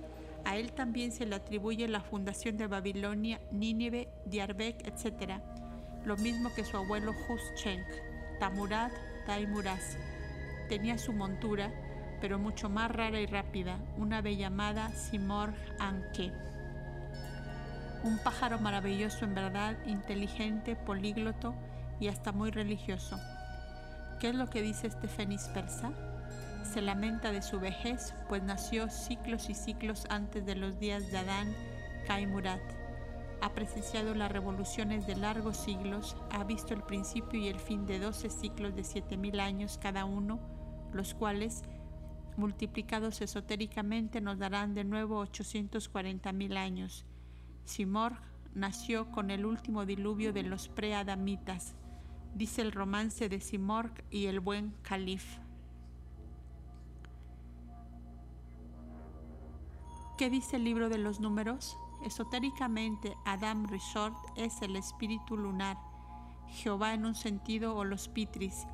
[0.45, 5.41] A él también se le atribuye la fundación de Babilonia, Nínive, Diarbek, etc.,
[6.05, 7.87] lo mismo que su abuelo Huschenk,
[8.39, 8.91] Tamurad
[9.27, 9.99] Taimuraz.
[10.69, 11.71] Tenía su montura,
[12.21, 16.33] pero mucho más rara y rápida, una ave llamada Simor Anke.
[18.05, 21.55] Un pájaro maravilloso en verdad, inteligente, polígloto
[22.01, 23.19] y hasta muy religioso.
[24.21, 25.93] ¿Qué es lo que dice este fénix persa?
[26.65, 31.19] Se lamenta de su vejez, pues nació ciclos y ciclos antes de los días de
[31.19, 31.55] Adán
[32.07, 32.61] Kaimurat.
[33.41, 38.01] Ha presenciado las revoluciones de largos siglos, ha visto el principio y el fin de
[38.01, 40.41] doce ciclos de siete mil años cada uno,
[40.93, 41.63] los cuales,
[42.37, 47.05] multiplicados esotéricamente, nos darán de nuevo 840 mil años.
[47.65, 48.19] Simorg
[48.55, 51.75] nació con el último diluvio de los preadamitas,
[52.35, 55.39] dice el romance de Simorg y el buen Calif.
[60.19, 61.79] ¿Qué dice el libro de los números?
[62.05, 65.77] Esotéricamente, Adam Resort es el espíritu lunar,
[66.49, 68.67] Jehová en un sentido o los Pitris,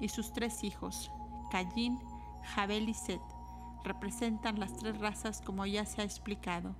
[0.00, 1.12] y sus tres hijos,
[1.52, 2.00] Cayin,
[2.42, 3.20] Jabel y Set,
[3.84, 6.74] representan las tres razas como ya se ha explicado.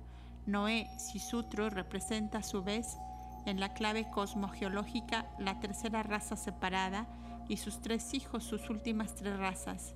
[0.45, 2.97] Noé Sisutro representa a su vez
[3.45, 7.07] en la clave cosmogeológica la tercera raza separada
[7.47, 9.95] y sus tres hijos sus últimas tres razas.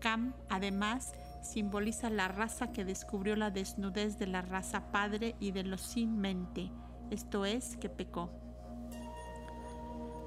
[0.00, 5.64] Cam, además, simboliza la raza que descubrió la desnudez de la raza padre y de
[5.64, 6.70] los sin mente,
[7.10, 8.30] esto es, que pecó.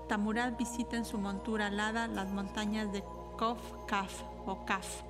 [0.08, 3.04] Tamurad visita en su montura alada las montañas de
[3.38, 5.02] Kof Kaf o Kaf.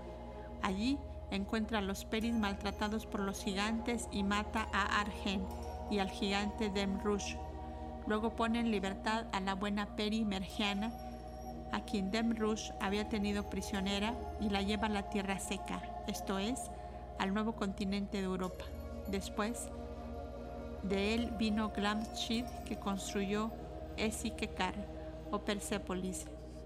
[0.61, 0.97] Allí
[1.31, 5.45] encuentra a los peris maltratados por los gigantes y mata a Argen
[5.91, 7.35] y al gigante Demrush.
[8.07, 10.93] Luego pone en libertad a la buena peri Mergiana
[11.71, 16.59] a quien Demrush había tenido prisionera y la lleva a la tierra seca, esto es,
[17.19, 18.65] al nuevo continente de Europa.
[19.07, 19.69] Después
[20.83, 23.51] de él vino Glamshid que construyó
[23.97, 24.75] Esikekar
[25.31, 26.25] o Persépolis.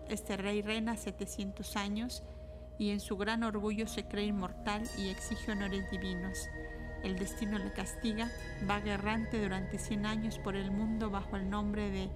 [0.09, 2.23] Este rey reina 700 años
[2.77, 6.49] y en su gran orgullo se cree inmortal y exige honores divinos.
[7.03, 8.29] El destino le castiga,
[8.69, 12.09] va errante durante 100 años por el mundo bajo el nombre de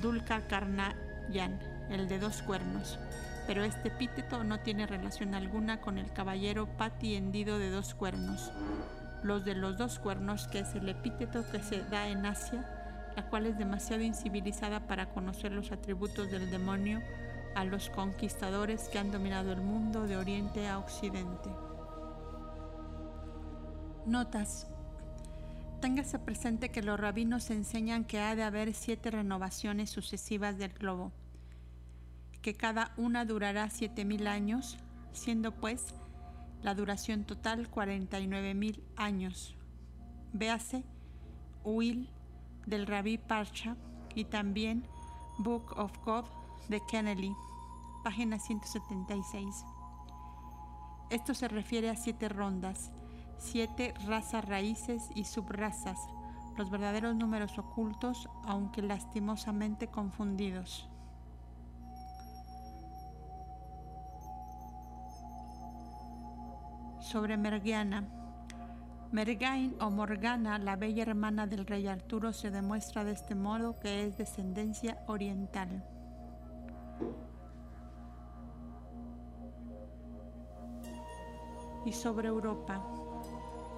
[0.00, 0.96] Dulka Karna
[1.30, 1.60] Yan,
[1.90, 2.98] el de dos cuernos,
[3.48, 8.52] pero este epíteto no tiene relación alguna con el caballero Pati hendido de dos cuernos.
[9.22, 13.30] Los de los dos cuernos, que es el epíteto que se da en Asia, la
[13.30, 17.00] cual es demasiado incivilizada para conocer los atributos del demonio
[17.54, 21.48] a los conquistadores que han dominado el mundo de oriente a occidente.
[24.04, 24.66] Notas.
[25.80, 31.12] Téngase presente que los rabinos enseñan que ha de haber siete renovaciones sucesivas del globo,
[32.42, 34.78] que cada una durará siete mil años,
[35.12, 35.94] siendo pues
[36.62, 39.56] la duración total 49 mil años.
[40.32, 40.84] Véase
[41.64, 42.08] Will
[42.66, 43.76] del Rabbi Parcha
[44.14, 44.86] y también
[45.38, 46.24] Book of God
[46.68, 47.32] de Kennedy,
[48.04, 49.64] página 176.
[51.10, 52.90] Esto se refiere a siete rondas
[53.38, 55.98] siete razas raíces y subrazas,
[56.56, 60.87] los verdaderos números ocultos, aunque lastimosamente confundidos.
[67.10, 68.04] Sobre Mergiana.
[69.12, 74.04] Mergain o Morgana, la bella hermana del rey Arturo, se demuestra de este modo que
[74.04, 75.82] es descendencia oriental.
[81.86, 82.84] Y sobre Europa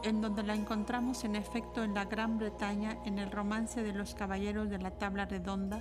[0.03, 4.17] en donde la encontramos en efecto en la Gran Bretaña en el romance de los
[4.17, 5.81] caballeros de la tabla redonda,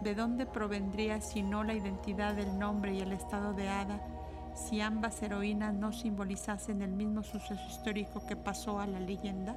[0.00, 4.00] de dónde provendría si no la identidad del nombre y el estado de hada,
[4.58, 9.56] si ambas heroínas no simbolizasen el mismo suceso histórico que pasó a la leyenda.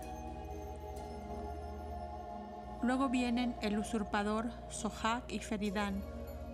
[2.84, 6.02] Luego vienen el usurpador Sohag y Feridán,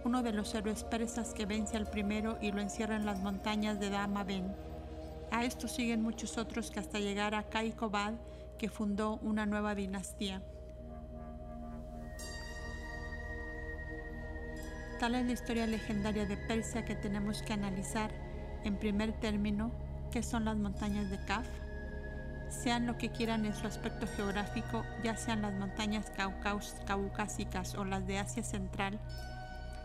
[0.04, 3.80] uno de los héroes persas que vence al primero y lo encierra en las montañas
[3.80, 4.56] de Damaben
[5.32, 8.14] a esto siguen muchos otros que hasta llegar a Kaikobad,
[8.58, 10.42] que fundó una nueva dinastía.
[15.00, 18.12] Tal es la historia legendaria de Persia que tenemos que analizar
[18.68, 19.72] en primer término
[20.12, 21.48] qué son las montañas de Kaf,
[22.50, 26.12] sean lo que quieran en su aspecto geográfico, ya sean las montañas
[26.86, 29.00] caucásicas o las de Asia Central,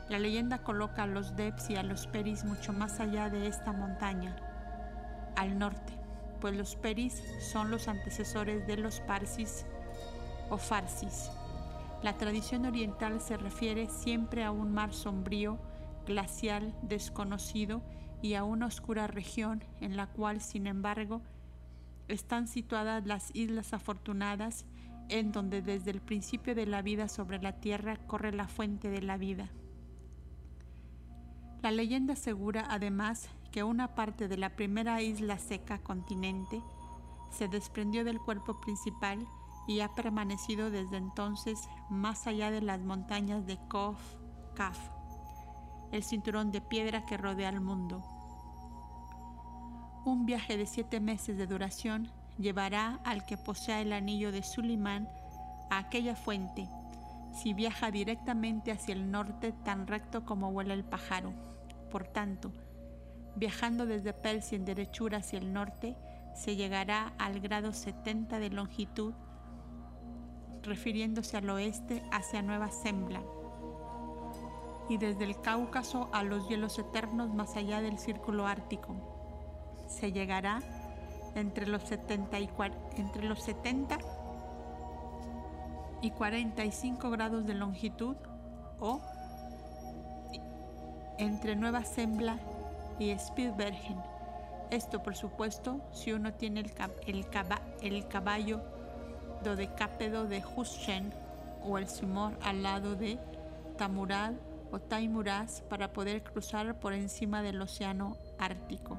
[0.08, 3.72] la leyenda coloca a los Debs y a los Peris mucho más allá de esta
[3.72, 4.36] montaña
[5.36, 5.92] al norte,
[6.40, 9.64] pues los Peris son los antecesores de los Parsis
[10.50, 11.30] o Farsis.
[12.02, 15.58] La tradición oriental se refiere siempre a un mar sombrío,
[16.04, 17.80] glacial, desconocido
[18.22, 21.20] y a una oscura región en la cual, sin embargo,
[22.08, 24.64] están situadas las Islas Afortunadas,
[25.08, 29.02] en donde desde el principio de la vida sobre la tierra corre la fuente de
[29.02, 29.50] la vida.
[31.62, 36.62] La leyenda asegura además que una parte de la primera isla seca continente
[37.30, 39.26] se desprendió del cuerpo principal
[39.66, 43.98] y ha permanecido desde entonces más allá de las montañas de Kof
[44.54, 44.78] Kaf,
[45.92, 48.02] el cinturón de piedra que rodea el mundo.
[50.04, 55.08] Un viaje de siete meses de duración llevará al que posea el anillo de Sulimán
[55.70, 56.68] a aquella fuente,
[57.32, 61.32] si viaja directamente hacia el norte tan recto como vuela el pájaro.
[61.90, 62.52] Por tanto,
[63.34, 65.96] Viajando desde Persia en derechura hacia el norte,
[66.34, 69.14] se llegará al grado 70 de longitud,
[70.62, 73.22] refiriéndose al oeste hacia Nueva Zembla,
[74.88, 78.94] y desde el Cáucaso a los hielos eternos más allá del círculo ártico.
[79.86, 80.60] Se llegará
[81.34, 82.50] entre los 70 y,
[82.96, 83.98] entre los 70
[86.02, 88.16] y 45 grados de longitud
[88.80, 89.00] o
[91.18, 92.38] entre Nueva Zembla
[92.98, 93.98] y Spitzbergen.
[94.70, 96.64] Esto, por supuesto, si uno tiene
[97.06, 97.28] el,
[98.08, 98.60] caballo
[99.44, 101.12] dodecápedo de Huschen
[101.62, 103.18] o el Simor al lado de
[103.76, 104.32] Tamurad
[104.72, 108.98] o Taimuraz para poder cruzar por encima del océano Ártico.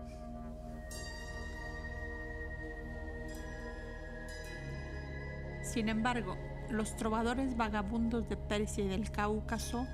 [5.62, 6.38] Sin embargo,
[6.70, 9.88] los trovadores vagabundos de Persia y del Cáucaso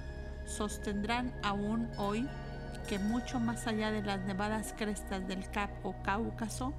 [0.46, 2.28] sostendrán aún hoy
[2.88, 6.74] que mucho más allá de las nevadas crestas del Cap o Cáucaso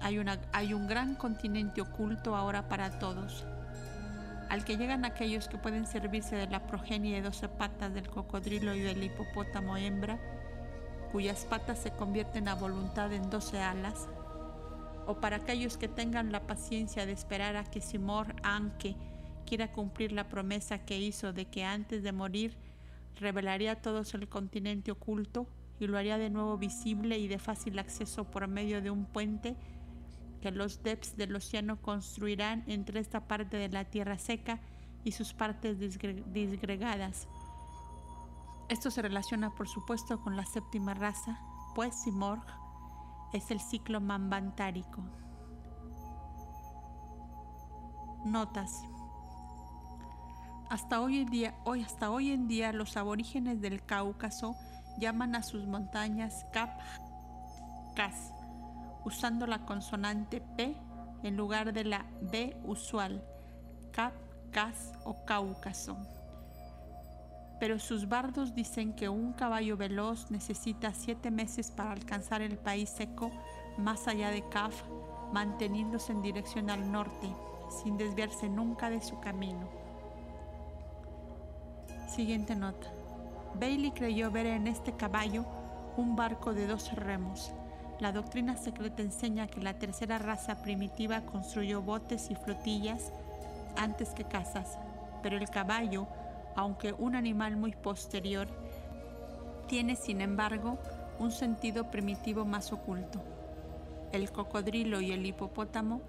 [0.00, 3.46] hay, un gran continente oculto ahora para todos,
[4.54, 8.72] al que llegan aquellos que pueden servirse de la progenie de doce patas del cocodrilo
[8.72, 10.20] y del hipopótamo hembra,
[11.10, 14.08] cuyas patas se convierten a voluntad en doce alas,
[15.08, 18.94] o para aquellos que tengan la paciencia de esperar a que Simor Anke
[19.44, 22.56] quiera cumplir la promesa que hizo de que antes de morir
[23.18, 25.48] revelaría a todos el continente oculto
[25.80, 29.56] y lo haría de nuevo visible y de fácil acceso por medio de un puente
[30.44, 34.60] que los Deps del océano construirán entre esta parte de la tierra seca
[35.02, 37.26] y sus partes disgregadas.
[38.68, 41.40] Esto se relaciona por supuesto con la séptima raza,
[41.74, 42.44] pues Simorg
[43.32, 45.02] es el ciclo mambantárico.
[48.26, 48.82] Notas.
[50.68, 54.54] Hasta hoy en día, hoy, hasta hoy en día los aborígenes del Cáucaso
[54.98, 58.33] llaman a sus montañas Kap-Kas,
[59.04, 60.76] usando la consonante P
[61.22, 63.24] en lugar de la B usual,
[63.92, 65.96] Kap-Kas o Cáucaso.
[67.60, 72.90] Pero sus bardos dicen que un caballo veloz necesita siete meses para alcanzar el país
[72.90, 73.30] seco
[73.78, 74.82] más allá de Kaf,
[75.32, 77.28] manteniéndose en dirección al norte,
[77.82, 79.68] sin desviarse nunca de su camino.
[82.08, 82.92] Siguiente nota.
[83.58, 85.44] Bailey creyó ver en este caballo
[85.96, 87.52] un barco de dos remos.
[88.00, 93.12] La doctrina secreta enseña que la tercera raza primitiva construyó botes y flotillas
[93.76, 94.78] antes que casas,
[95.22, 96.08] pero el caballo,
[96.56, 98.48] aunque un animal muy posterior,
[99.68, 100.78] tiene sin embargo
[101.18, 103.22] un sentido primitivo más oculto.
[104.12, 106.02] El cocodrilo y el hipopótamo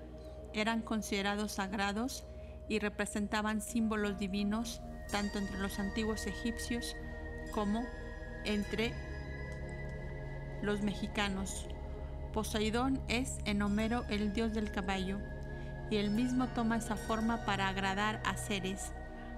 [0.53, 2.25] eran considerados sagrados
[2.67, 4.81] y representaban símbolos divinos
[5.11, 6.95] tanto entre los antiguos egipcios
[7.53, 7.83] como
[8.43, 8.93] entre
[10.61, 11.67] los mexicanos.
[12.35, 15.19] Poseidón es en Homero el dios del caballo,
[15.89, 18.91] y él mismo toma esa forma para agradar a Ceres.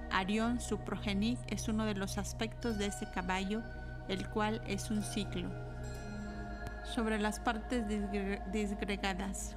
[0.10, 3.62] Arión, su progenic, es uno de los aspectos de ese caballo,
[4.08, 5.48] el cual es un ciclo.
[6.86, 7.88] Sobre las partes
[8.52, 9.56] disgregadas.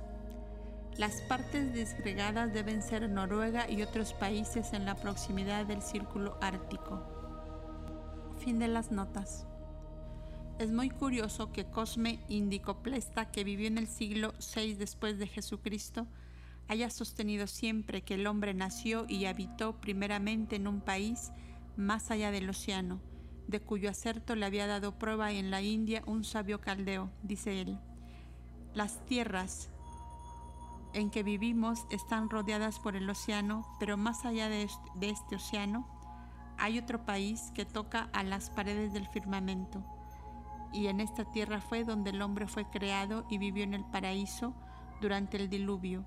[0.98, 7.02] Las partes disgregadas deben ser Noruega y otros países en la proximidad del círculo ártico.
[8.38, 9.46] Fin de las notas.
[10.60, 16.06] Es muy curioso que Cosme Indicoplesta, que vivió en el siglo VI después de Jesucristo,
[16.68, 21.32] haya sostenido siempre que el hombre nació y habitó primeramente en un país
[21.78, 23.00] más allá del océano,
[23.48, 27.78] de cuyo acerto le había dado prueba en la India un sabio caldeo, dice él.
[28.74, 29.70] Las tierras
[30.92, 34.68] en que vivimos están rodeadas por el océano, pero más allá de
[35.00, 35.88] este océano
[36.58, 39.82] hay otro país que toca a las paredes del firmamento.
[40.72, 44.54] Y en esta tierra fue donde el hombre fue creado y vivió en el paraíso
[45.00, 46.04] durante el diluvio.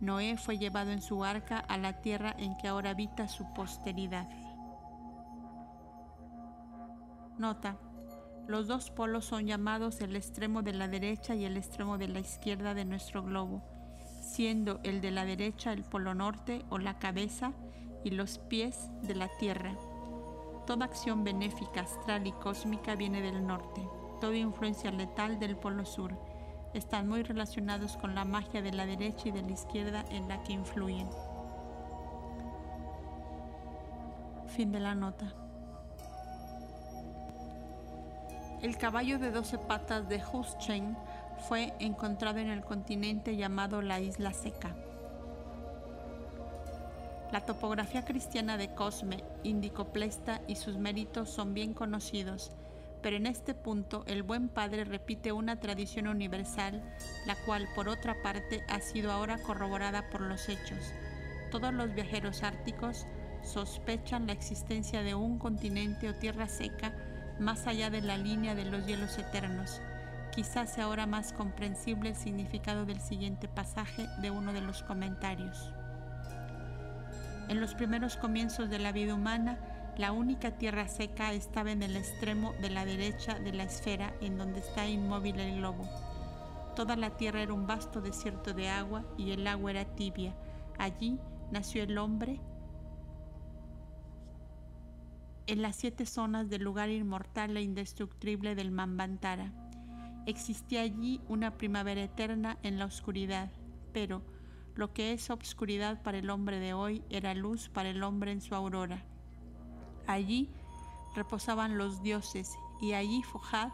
[0.00, 4.28] Noé fue llevado en su arca a la tierra en que ahora habita su posteridad.
[7.38, 7.78] Nota.
[8.46, 12.20] Los dos polos son llamados el extremo de la derecha y el extremo de la
[12.20, 13.62] izquierda de nuestro globo
[14.20, 17.52] siendo el de la derecha el polo norte o la cabeza
[18.04, 19.76] y los pies de la Tierra.
[20.70, 23.82] Toda acción benéfica astral y cósmica viene del norte,
[24.20, 26.16] toda influencia letal del polo sur.
[26.74, 30.40] Están muy relacionados con la magia de la derecha y de la izquierda en la
[30.44, 31.10] que influyen.
[34.46, 35.34] Fin de la nota.
[38.62, 40.96] El caballo de doce patas de Huschen
[41.48, 44.76] fue encontrado en el continente llamado la Isla Seca.
[47.32, 52.52] La topografía cristiana de Cosme, Indicoplesta y sus méritos son bien conocidos,
[53.02, 56.82] pero en este punto el buen padre repite una tradición universal,
[57.26, 60.92] la cual por otra parte ha sido ahora corroborada por los hechos.
[61.50, 63.06] Todos los viajeros árticos
[63.42, 66.92] sospechan la existencia de un continente o tierra seca
[67.38, 69.80] más allá de la línea de los hielos eternos,
[70.30, 75.72] Quizás sea ahora más comprensible el significado del siguiente pasaje de uno de los comentarios.
[77.50, 79.58] En los primeros comienzos de la vida humana,
[79.98, 84.38] la única tierra seca estaba en el extremo de la derecha de la esfera en
[84.38, 85.84] donde está inmóvil el globo.
[86.76, 90.32] Toda la tierra era un vasto desierto de agua y el agua era tibia.
[90.78, 91.18] Allí
[91.50, 92.40] nació el hombre
[95.48, 99.50] en las siete zonas del lugar inmortal e indestructible del Mambantara.
[100.24, 103.50] Existía allí una primavera eterna en la oscuridad,
[103.92, 104.22] pero
[104.74, 108.40] lo que es obscuridad para el hombre de hoy era luz para el hombre en
[108.40, 109.04] su aurora.
[110.06, 110.48] Allí
[111.14, 113.70] reposaban los dioses y allí Fojad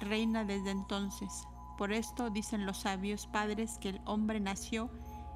[0.00, 1.46] reina desde entonces.
[1.78, 4.90] Por esto dicen los sabios padres que el hombre nació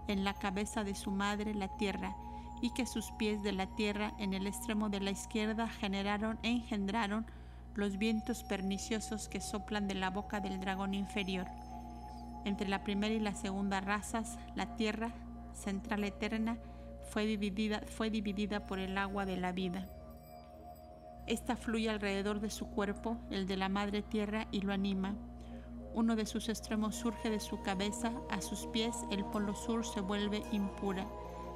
[0.09, 2.15] en la cabeza de su madre la tierra
[2.61, 6.51] y que sus pies de la tierra en el extremo de la izquierda generaron e
[6.51, 7.27] engendraron
[7.75, 11.47] los vientos perniciosos que soplan de la boca del dragón inferior.
[12.45, 15.13] Entre la primera y la segunda razas, la tierra,
[15.55, 16.59] central eterna,
[17.11, 19.89] fue dividida, fue dividida por el agua de la vida.
[21.27, 25.15] Esta fluye alrededor de su cuerpo, el de la madre tierra, y lo anima.
[25.95, 30.01] Uno de sus extremos surge de su cabeza, a sus pies el polo sur se
[30.01, 31.07] vuelve impura.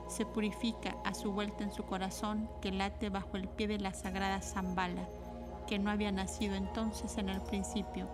[0.08, 3.92] Se purifica a su vuelta en su corazón, que late bajo el pie de la
[3.92, 5.06] sagrada Zambala,
[5.66, 8.08] que no había nacido entonces en el principio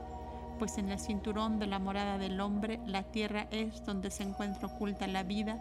[0.59, 4.69] pues en el cinturón de la morada del hombre la tierra es donde se encuentra
[4.69, 5.59] oculta la vida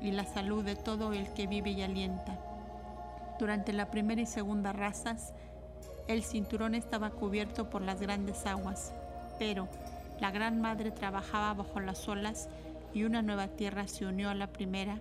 [0.00, 2.38] y la salud de todo el que vive y alienta.
[3.38, 5.32] Durante la primera y segunda razas,
[6.08, 8.92] el cinturón estaba cubierto por las grandes aguas,
[9.38, 9.68] pero
[10.20, 12.48] la Gran Madre trabajaba bajo las olas
[12.92, 14.98] y una nueva tierra se unió a la primera,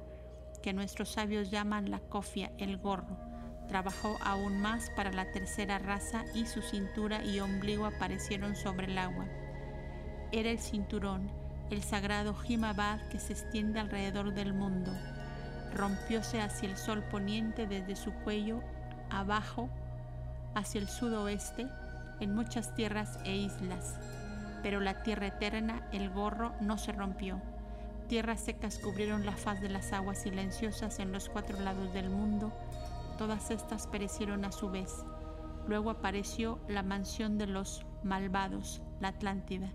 [0.61, 3.32] que nuestros sabios llaman la cofia, el gorro
[3.67, 8.97] Trabajó aún más para la tercera raza y su cintura y ombligo aparecieron sobre el
[8.97, 9.25] agua.
[10.31, 11.29] Era el cinturón,
[11.69, 14.91] el sagrado Himabad que se extiende alrededor del mundo.
[15.73, 18.61] Rompióse hacia el sol poniente desde su cuello
[19.09, 19.69] abajo
[20.55, 21.67] hacia el sudoeste
[22.19, 23.97] en muchas tierras e islas.
[24.61, 27.41] Pero la tierra eterna, el gorro, no se rompió.
[28.07, 32.53] Tierras secas cubrieron la faz de las aguas silenciosas en los cuatro lados del mundo
[33.23, 35.05] Todas estas perecieron a su vez.
[35.65, 39.71] Luego apareció la mansión de los malvados, la Atlántida.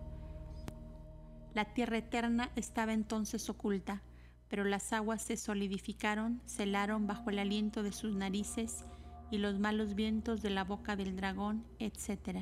[1.55, 4.03] La tierra eterna estaba entonces oculta,
[4.49, 8.85] pero las aguas se solidificaron, celaron bajo el aliento de sus narices
[9.31, 12.41] y los malos vientos de la boca del dragón, etc.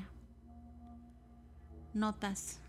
[1.95, 2.61] Notas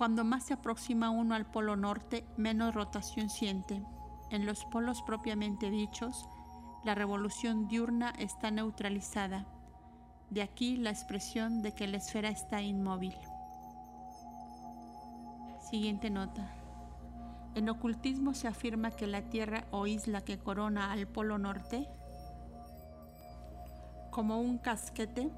[0.00, 3.82] Cuando más se aproxima uno al polo norte, menos rotación siente.
[4.30, 6.26] En los polos propiamente dichos,
[6.84, 9.44] la revolución diurna está neutralizada.
[10.30, 13.14] De aquí la expresión de que la esfera está inmóvil.
[15.68, 16.50] Siguiente nota.
[17.54, 21.86] En ocultismo se afirma que la Tierra o isla que corona al polo norte,
[24.10, 25.30] como un casquete,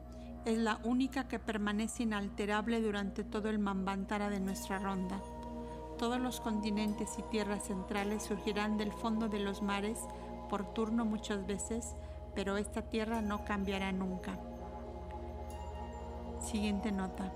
[0.45, 5.21] es la única que permanece inalterable durante todo el Mambantara de nuestra ronda.
[5.99, 9.99] Todos los continentes y tierras centrales surgirán del fondo de los mares
[10.51, 11.95] por turno muchas veces,
[12.35, 14.39] pero esta tierra no cambiará nunca.
[16.41, 17.33] Siguiente nota.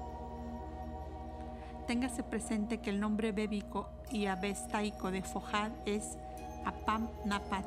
[1.86, 6.18] Téngase presente que el nombre bébico y avestaico de Fojad es
[6.64, 7.66] Apam Napat.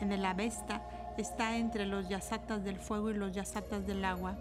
[0.00, 0.82] En el Avesta
[1.16, 4.36] está entre los yasatas del fuego y los yasatas del agua.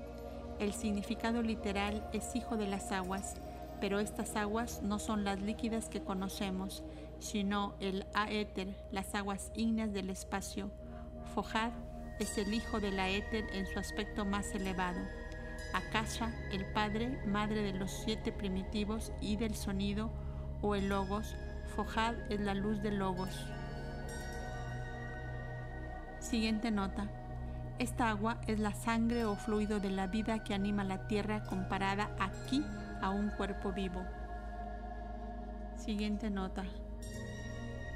[0.59, 3.35] El significado literal es hijo de las aguas,
[3.79, 6.83] pero estas aguas no son las líquidas que conocemos,
[7.19, 10.69] sino el aéter, las aguas ígneas del espacio.
[11.33, 11.71] Fojad
[12.19, 14.99] es el hijo de la éter en su aspecto más elevado.
[15.73, 20.11] Akasha, el padre, madre de los siete primitivos y del sonido,
[20.61, 21.35] o el logos.
[21.75, 23.29] Fojad es la luz del logos.
[26.19, 27.09] Siguiente nota.
[27.79, 32.11] Esta agua es la sangre o fluido de la vida que anima la tierra comparada
[32.19, 32.63] aquí
[33.01, 34.03] a un cuerpo vivo.
[35.77, 36.65] Siguiente nota.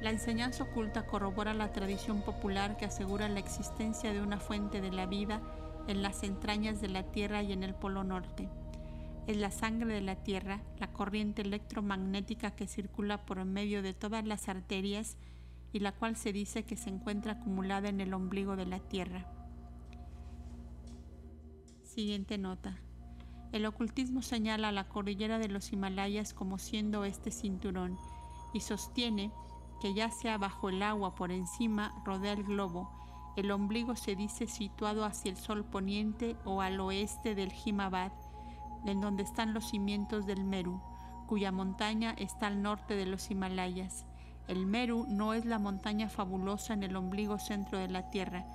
[0.02, 4.92] La enseñanza oculta corrobora la tradición popular que asegura la existencia de una fuente de
[4.92, 5.42] la vida
[5.88, 8.48] en las entrañas de la Tierra y en el Polo Norte.
[9.28, 14.26] Es la sangre de la Tierra, la corriente electromagnética que circula por medio de todas
[14.26, 15.18] las arterias
[15.74, 19.26] y la cual se dice que se encuentra acumulada en el ombligo de la Tierra.
[21.82, 22.80] Siguiente nota.
[23.52, 27.98] El ocultismo señala a la cordillera de los Himalayas como siendo este cinturón
[28.54, 29.32] y sostiene
[29.82, 32.90] que ya sea bajo el agua por encima, rodea el globo.
[33.36, 38.12] El ombligo se dice situado hacia el sol poniente o al oeste del Himabad,
[38.86, 40.82] en donde están los cimientos del Meru,
[41.28, 44.06] cuya montaña está al norte de los Himalayas.
[44.48, 48.46] El Meru no es la montaña fabulosa en el ombligo centro de la Tierra,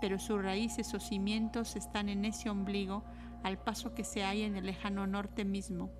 [0.00, 3.04] pero sus raíces o cimientos están en ese ombligo
[3.42, 5.90] al paso que se halla en el lejano norte mismo.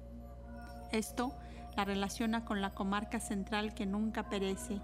[0.92, 1.36] Esto
[1.76, 4.80] la relaciona con la comarca central que nunca perece,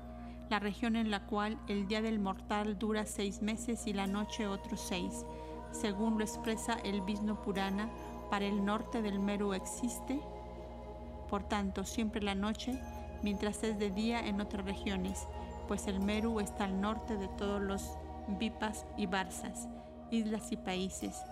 [0.49, 4.47] la región en la cual el día del mortal dura seis meses y la noche
[4.47, 5.25] otros seis,
[5.73, 7.91] según lo expresa el Vishnu Purana,
[8.31, 10.21] para el norte del Meru existe,
[11.29, 12.79] por tanto, siempre la noche,
[13.25, 15.27] mientras es de día en otras regiones,
[15.67, 17.97] pues el Meru está al norte de todos los
[18.39, 19.67] Vipas y Barsas,
[20.11, 21.23] islas y países.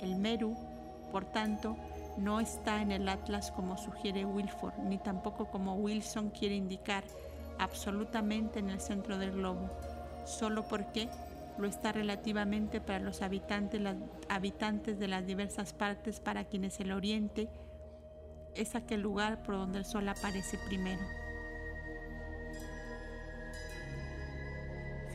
[0.00, 0.56] El Meru,
[1.12, 1.76] por tanto,
[2.16, 7.04] no está en el Atlas como sugiere Wilford, ni tampoco como Wilson quiere indicar,
[7.60, 9.70] absolutamente en el centro del globo,
[10.24, 11.08] solo porque
[11.56, 13.80] lo está relativamente para los habitantes,
[14.28, 17.48] habitantes de las diversas partes para quienes el oriente
[18.54, 21.02] es aquel lugar por donde el sol aparece primero.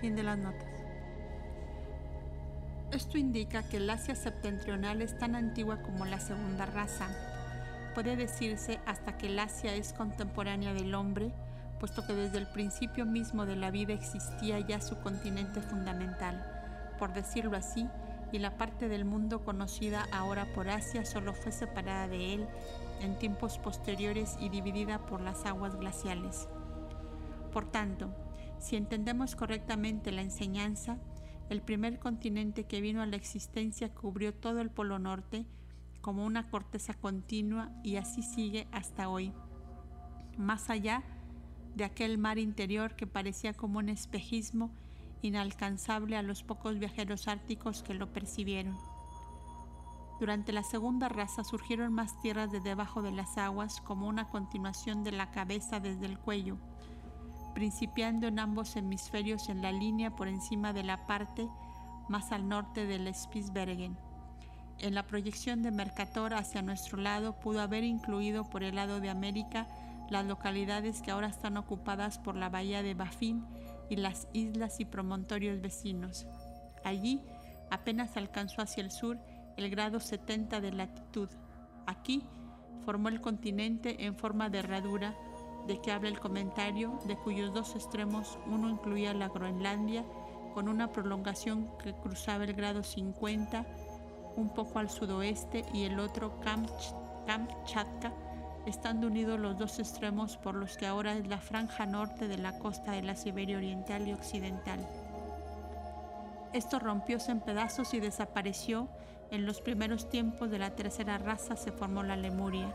[0.04, 0.68] De las notas.
[2.92, 7.08] Esto indica que el Asia septentrional es tan antigua como la segunda raza.
[7.96, 11.32] Puede decirse hasta que el Asia es contemporánea del hombre,
[11.80, 16.46] puesto que desde el principio mismo de la vida existía ya su continente fundamental,
[17.00, 17.88] por decirlo así,
[18.34, 22.48] y la parte del mundo conocida ahora por Asia solo fue separada de él
[23.00, 26.50] en tiempos posteriores y dividida por las aguas glaciales.
[27.54, 28.10] Por tanto,
[28.64, 30.98] si entendemos correctamente la enseñanza,
[31.49, 35.45] el primer continente que vino a la existencia cubrió todo el Polo Norte
[35.99, 39.34] como una corteza continua y así sigue hasta hoy,
[40.38, 41.03] más allá
[41.76, 44.72] de aquel mar interior que parecía como un espejismo
[45.22, 48.77] inalcanzable a los pocos viajeros árticos que lo percibieron.
[50.22, 55.03] Durante la segunda raza surgieron más tierras de debajo de las aguas como una continuación
[55.03, 56.57] de la cabeza desde el cuello,
[57.54, 61.48] principiando en ambos hemisferios en la línea por encima de la parte
[62.10, 63.98] más al norte del Spitsbergen.
[64.80, 69.10] En la proyección de Mercator hacia nuestro lado pudo haber incluido por el lado de
[69.10, 69.68] América
[70.10, 73.46] las localidades que ahora están ocupadas por la bahía de Baffin
[73.90, 76.28] y las islas y promontorios vecinos.
[76.84, 77.22] Allí
[77.72, 79.20] apenas alcanzó hacia el sur
[79.58, 81.30] el grado 70 de latitud.
[81.86, 82.24] Aquí
[82.86, 85.16] formó el continente en forma de herradura
[85.68, 90.03] de que habla el comentario, de cuyos dos extremos uno incluía la Groenlandia,
[90.53, 93.65] con una prolongación que cruzaba el grado 50
[94.35, 98.11] un poco al sudoeste y el otro Kamchatka,
[98.65, 102.57] estando unidos los dos extremos por los que ahora es la franja norte de la
[102.60, 104.88] costa de la Siberia Oriental y Occidental.
[106.53, 108.88] Esto rompióse en pedazos y desapareció.
[109.31, 112.72] En los primeros tiempos de la tercera raza se formó la Lemuria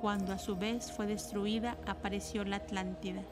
[0.00, 3.22] cuando a su vez fue destruida, apareció la Atlántida.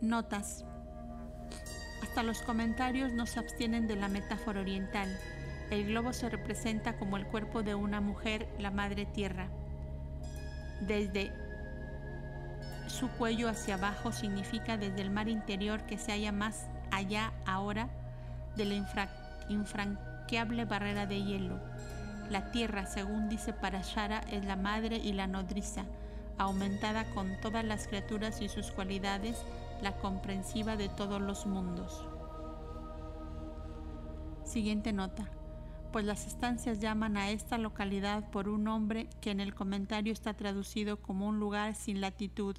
[0.00, 0.64] Notas.
[2.02, 5.08] Hasta los comentarios no se abstienen de la metáfora oriental.
[5.70, 9.48] El globo se representa como el cuerpo de una mujer, la madre tierra.
[10.80, 11.32] Desde
[12.86, 17.88] su cuello hacia abajo significa desde el mar interior que se halla más allá ahora
[18.56, 18.74] de la
[19.48, 21.71] infranqueable barrera de hielo
[22.32, 25.84] la tierra, según dice Parashara, es la madre y la nodriza,
[26.38, 29.44] aumentada con todas las criaturas y sus cualidades,
[29.82, 32.06] la comprensiva de todos los mundos.
[34.44, 35.30] Siguiente nota.
[35.92, 40.32] Pues las estancias llaman a esta localidad por un nombre que en el comentario está
[40.32, 42.56] traducido como un lugar sin latitud,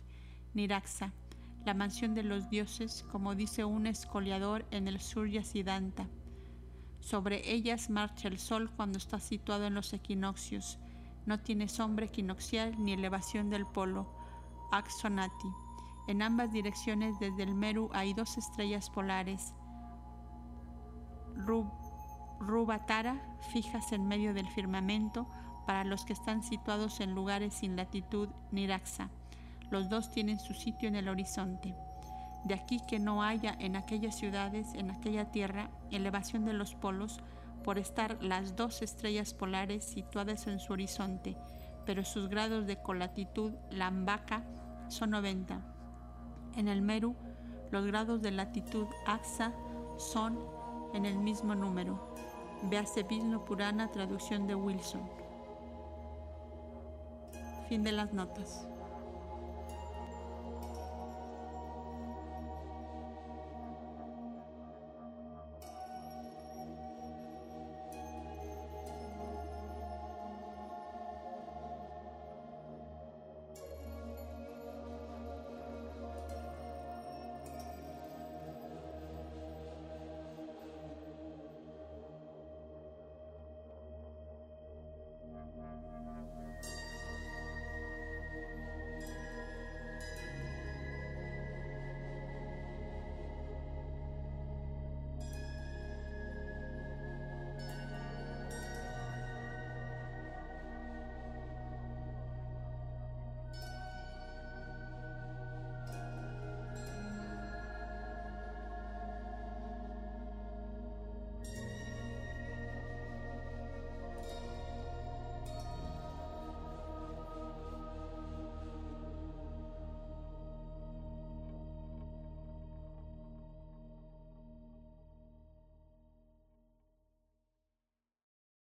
[0.53, 1.13] Niraxa,
[1.65, 6.07] la mansión de los dioses, como dice un escoliador en el sur Yasidanta.
[7.03, 10.79] Sobre ellas marcha el sol cuando está situado en los equinoccios.
[11.25, 14.07] No tiene sombra equinoccial ni elevación del polo.
[14.71, 15.49] Axonati.
[16.07, 19.53] En ambas direcciones desde el Meru hay dos estrellas polares.
[22.39, 23.21] Rubatara,
[23.51, 25.27] fijas en medio del firmamento,
[25.67, 29.09] para los que están situados en lugares sin latitud Niraxa.
[29.71, 31.75] Los dos tienen su sitio en el horizonte.
[32.43, 37.19] De aquí que no haya en aquellas ciudades, en aquella tierra, elevación de los polos,
[37.63, 41.37] por estar las dos estrellas polares situadas en su horizonte,
[41.85, 44.43] pero sus grados de colatitud, Lambaca,
[44.89, 45.61] son 90.
[46.57, 47.15] En el Meru,
[47.71, 49.53] los grados de latitud Axa
[49.97, 50.37] son
[50.93, 52.13] en el mismo número.
[52.63, 53.05] Véase
[53.45, 55.01] Purana, traducción de Wilson.
[57.67, 58.67] Fin de las notas.